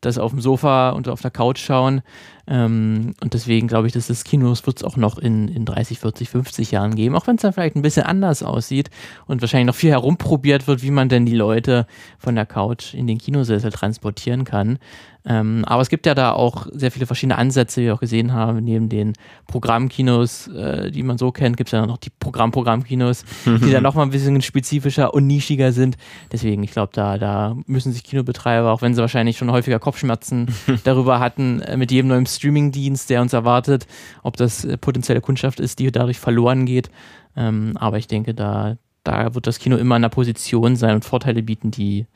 das 0.00 0.18
auf 0.18 0.30
dem 0.30 0.40
Sofa 0.40 0.90
und 0.90 1.08
auf 1.08 1.20
der 1.20 1.30
Couch 1.30 1.58
schauen. 1.58 2.02
Ähm, 2.50 3.14
und 3.22 3.32
deswegen 3.32 3.68
glaube 3.68 3.86
ich, 3.86 3.92
dass 3.92 4.08
das 4.08 4.24
Kinos 4.24 4.66
wird 4.66 4.78
es 4.78 4.84
auch 4.84 4.96
noch 4.96 5.18
in, 5.18 5.46
in 5.46 5.64
30, 5.64 6.00
40, 6.00 6.28
50 6.28 6.72
Jahren 6.72 6.96
geben, 6.96 7.14
auch 7.14 7.28
wenn 7.28 7.36
es 7.36 7.42
dann 7.42 7.52
vielleicht 7.52 7.76
ein 7.76 7.82
bisschen 7.82 8.02
anders 8.02 8.42
aussieht 8.42 8.90
und 9.26 9.40
wahrscheinlich 9.40 9.68
noch 9.68 9.76
viel 9.76 9.90
herumprobiert 9.90 10.66
wird, 10.66 10.82
wie 10.82 10.90
man 10.90 11.08
denn 11.08 11.26
die 11.26 11.36
Leute 11.36 11.86
von 12.18 12.34
der 12.34 12.46
Couch 12.46 12.92
in 12.92 13.06
den 13.06 13.18
Kinosessel 13.18 13.70
transportieren 13.70 14.44
kann. 14.44 14.80
Ähm, 15.24 15.64
aber 15.66 15.82
es 15.82 15.88
gibt 15.88 16.06
ja 16.06 16.14
da 16.14 16.32
auch 16.32 16.66
sehr 16.72 16.90
viele 16.90 17.06
verschiedene 17.06 17.36
Ansätze, 17.36 17.80
wie 17.80 17.86
wir 17.86 17.94
auch 17.94 18.00
gesehen 18.00 18.32
haben. 18.32 18.64
Neben 18.64 18.88
den 18.88 19.12
Programmkinos, 19.46 20.48
äh, 20.48 20.90
die 20.90 21.02
man 21.02 21.18
so 21.18 21.30
kennt, 21.30 21.56
gibt 21.56 21.68
es 21.68 21.72
ja 21.72 21.84
noch 21.84 21.98
die 21.98 22.10
Programm-Programmkinos, 22.10 23.24
die 23.44 23.70
dann 23.70 23.82
nochmal 23.90 24.06
ein 24.06 24.10
bisschen 24.10 24.40
spezifischer 24.40 25.12
und 25.12 25.26
nischiger 25.26 25.72
sind. 25.72 25.96
Deswegen, 26.32 26.62
ich 26.62 26.72
glaube, 26.72 26.92
da, 26.94 27.18
da 27.18 27.56
müssen 27.66 27.92
sich 27.92 28.04
Kinobetreiber, 28.04 28.70
auch 28.70 28.82
wenn 28.82 28.94
sie 28.94 29.00
wahrscheinlich 29.00 29.36
schon 29.36 29.50
häufiger 29.50 29.78
Kopfschmerzen 29.78 30.48
darüber 30.84 31.20
hatten, 31.20 31.60
äh, 31.60 31.76
mit 31.76 31.90
jedem 31.90 32.08
neuen 32.08 32.26
Streaming-Dienst, 32.26 33.10
der 33.10 33.20
uns 33.20 33.32
erwartet, 33.32 33.86
ob 34.22 34.36
das 34.36 34.64
äh, 34.64 34.78
potenzielle 34.78 35.20
Kundschaft 35.20 35.60
ist, 35.60 35.78
die 35.78 35.92
dadurch 35.92 36.18
verloren 36.18 36.64
geht. 36.64 36.90
Ähm, 37.36 37.76
aber 37.76 37.98
ich 37.98 38.06
denke, 38.06 38.34
da, 38.34 38.76
da 39.04 39.34
wird 39.34 39.46
das 39.46 39.58
Kino 39.58 39.76
immer 39.76 39.96
in 39.96 40.04
einer 40.04 40.08
Position 40.08 40.76
sein 40.76 40.94
und 40.94 41.04
Vorteile 41.04 41.42
bieten, 41.42 41.70
die 41.70 42.06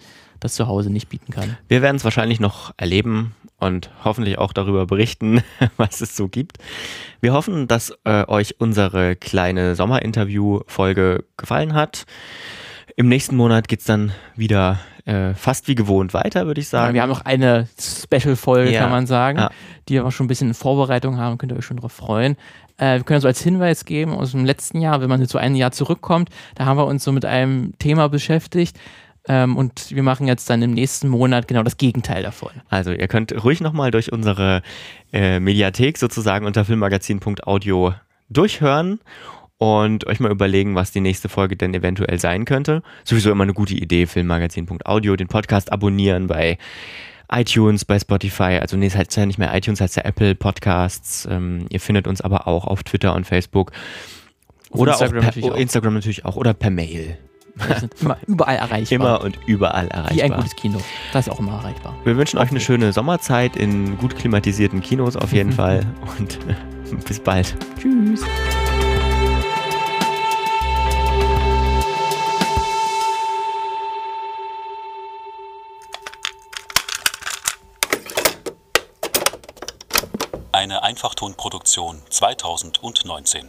das 0.44 0.54
zu 0.54 0.66
Hause 0.66 0.90
nicht 0.90 1.08
bieten 1.08 1.32
kann. 1.32 1.56
Wir 1.68 1.80
werden 1.80 1.96
es 1.96 2.04
wahrscheinlich 2.04 2.38
noch 2.38 2.74
erleben 2.76 3.34
und 3.58 3.90
hoffentlich 4.04 4.36
auch 4.36 4.52
darüber 4.52 4.86
berichten, 4.86 5.42
was 5.78 6.02
es 6.02 6.16
so 6.16 6.28
gibt. 6.28 6.58
Wir 7.22 7.32
hoffen, 7.32 7.66
dass 7.66 7.94
äh, 8.04 8.28
euch 8.28 8.56
unsere 8.60 9.16
kleine 9.16 9.74
Sommerinterview-Folge 9.74 11.24
gefallen 11.38 11.72
hat. 11.72 12.04
Im 12.94 13.08
nächsten 13.08 13.36
Monat 13.36 13.68
geht 13.68 13.80
es 13.80 13.86
dann 13.86 14.12
wieder 14.36 14.80
äh, 15.06 15.32
fast 15.32 15.66
wie 15.66 15.74
gewohnt 15.74 16.12
weiter, 16.12 16.46
würde 16.46 16.60
ich 16.60 16.68
sagen. 16.68 16.88
Ja, 16.88 16.94
wir 16.94 17.02
haben 17.02 17.10
noch 17.10 17.24
eine 17.24 17.66
Special-Folge, 17.80 18.70
ja. 18.70 18.80
kann 18.80 18.90
man 18.90 19.06
sagen, 19.06 19.38
ja. 19.38 19.50
die 19.88 19.94
wir 19.94 20.04
auch 20.04 20.12
schon 20.12 20.26
ein 20.26 20.28
bisschen 20.28 20.48
in 20.48 20.54
Vorbereitung 20.54 21.16
haben, 21.16 21.38
könnt 21.38 21.52
ihr 21.52 21.58
euch 21.58 21.64
schon 21.64 21.78
darauf 21.78 21.92
freuen. 21.92 22.36
Äh, 22.76 22.98
wir 22.98 23.04
können 23.04 23.20
so 23.22 23.28
als 23.28 23.42
Hinweis 23.42 23.86
geben 23.86 24.12
aus 24.12 24.32
dem 24.32 24.44
letzten 24.44 24.80
Jahr, 24.80 25.00
wenn 25.00 25.08
man 25.08 25.22
jetzt 25.22 25.32
so 25.32 25.38
ein 25.38 25.54
Jahr 25.54 25.72
zurückkommt, 25.72 26.28
da 26.54 26.66
haben 26.66 26.76
wir 26.76 26.86
uns 26.86 27.02
so 27.02 27.12
mit 27.12 27.24
einem 27.24 27.72
Thema 27.78 28.08
beschäftigt, 28.08 28.76
ähm, 29.28 29.56
und 29.56 29.90
wir 29.90 30.02
machen 30.02 30.26
jetzt 30.26 30.48
dann 30.50 30.62
im 30.62 30.72
nächsten 30.72 31.08
Monat 31.08 31.48
genau 31.48 31.62
das 31.62 31.76
Gegenteil 31.76 32.22
davon. 32.22 32.50
Also 32.68 32.92
ihr 32.92 33.08
könnt 33.08 33.32
ruhig 33.44 33.60
nochmal 33.60 33.90
durch 33.90 34.12
unsere 34.12 34.62
äh, 35.12 35.40
Mediathek 35.40 35.98
sozusagen 35.98 36.46
unter 36.46 36.64
filmmagazin.audio 36.64 37.94
durchhören 38.28 39.00
und 39.58 40.06
euch 40.06 40.20
mal 40.20 40.30
überlegen, 40.30 40.74
was 40.74 40.92
die 40.92 41.00
nächste 41.00 41.28
Folge 41.28 41.56
denn 41.56 41.72
eventuell 41.72 42.18
sein 42.18 42.44
könnte. 42.44 42.82
Sowieso 43.04 43.30
immer 43.30 43.44
eine 43.44 43.54
gute 43.54 43.74
Idee, 43.74 44.06
filmmagazin.audio, 44.06 45.16
den 45.16 45.28
Podcast 45.28 45.72
abonnieren 45.72 46.26
bei 46.26 46.58
iTunes, 47.32 47.86
bei 47.86 47.98
Spotify, 47.98 48.58
also 48.60 48.76
nee, 48.76 48.86
es 48.86 48.96
heißt 48.96 49.16
ja 49.16 49.24
nicht 49.24 49.38
mehr 49.38 49.54
iTunes, 49.54 49.80
heißt 49.80 49.96
ja 49.96 50.04
Apple 50.04 50.34
Podcasts. 50.34 51.26
Ähm, 51.30 51.66
ihr 51.70 51.80
findet 51.80 52.06
uns 52.06 52.20
aber 52.20 52.46
auch 52.46 52.66
auf 52.66 52.82
Twitter 52.82 53.14
und 53.14 53.26
Facebook. 53.26 53.72
Oder 54.70 54.92
Instagram, 54.92 55.20
per, 55.20 55.26
natürlich 55.26 55.50
auch. 55.50 55.56
Instagram 55.56 55.94
natürlich 55.94 56.24
auch 56.24 56.36
oder 56.36 56.52
per 56.52 56.70
Mail. 56.70 57.16
Immer 58.00 58.16
überall 58.26 58.56
erreichbar. 58.56 58.96
Immer 58.96 59.20
und 59.20 59.38
überall 59.46 59.88
erreichbar. 59.88 60.16
Wie 60.16 60.22
ein 60.22 60.32
gutes 60.32 60.56
Kino. 60.56 60.80
Das 61.12 61.26
ist 61.26 61.32
auch 61.32 61.38
immer 61.38 61.52
erreichbar. 61.52 61.94
Wir 62.04 62.16
wünschen 62.16 62.38
euch 62.38 62.50
eine 62.50 62.60
schöne 62.60 62.92
Sommerzeit 62.92 63.56
in 63.56 63.96
gut 63.98 64.16
klimatisierten 64.16 64.80
Kinos 64.80 65.16
auf 65.16 65.32
jeden 65.32 65.52
Fall 65.52 65.86
und 66.18 66.38
bis 67.06 67.20
bald. 67.20 67.56
Tschüss. 67.80 68.22
Eine 80.52 80.82
Einfachtonproduktion 80.82 82.00
2019. 82.10 83.48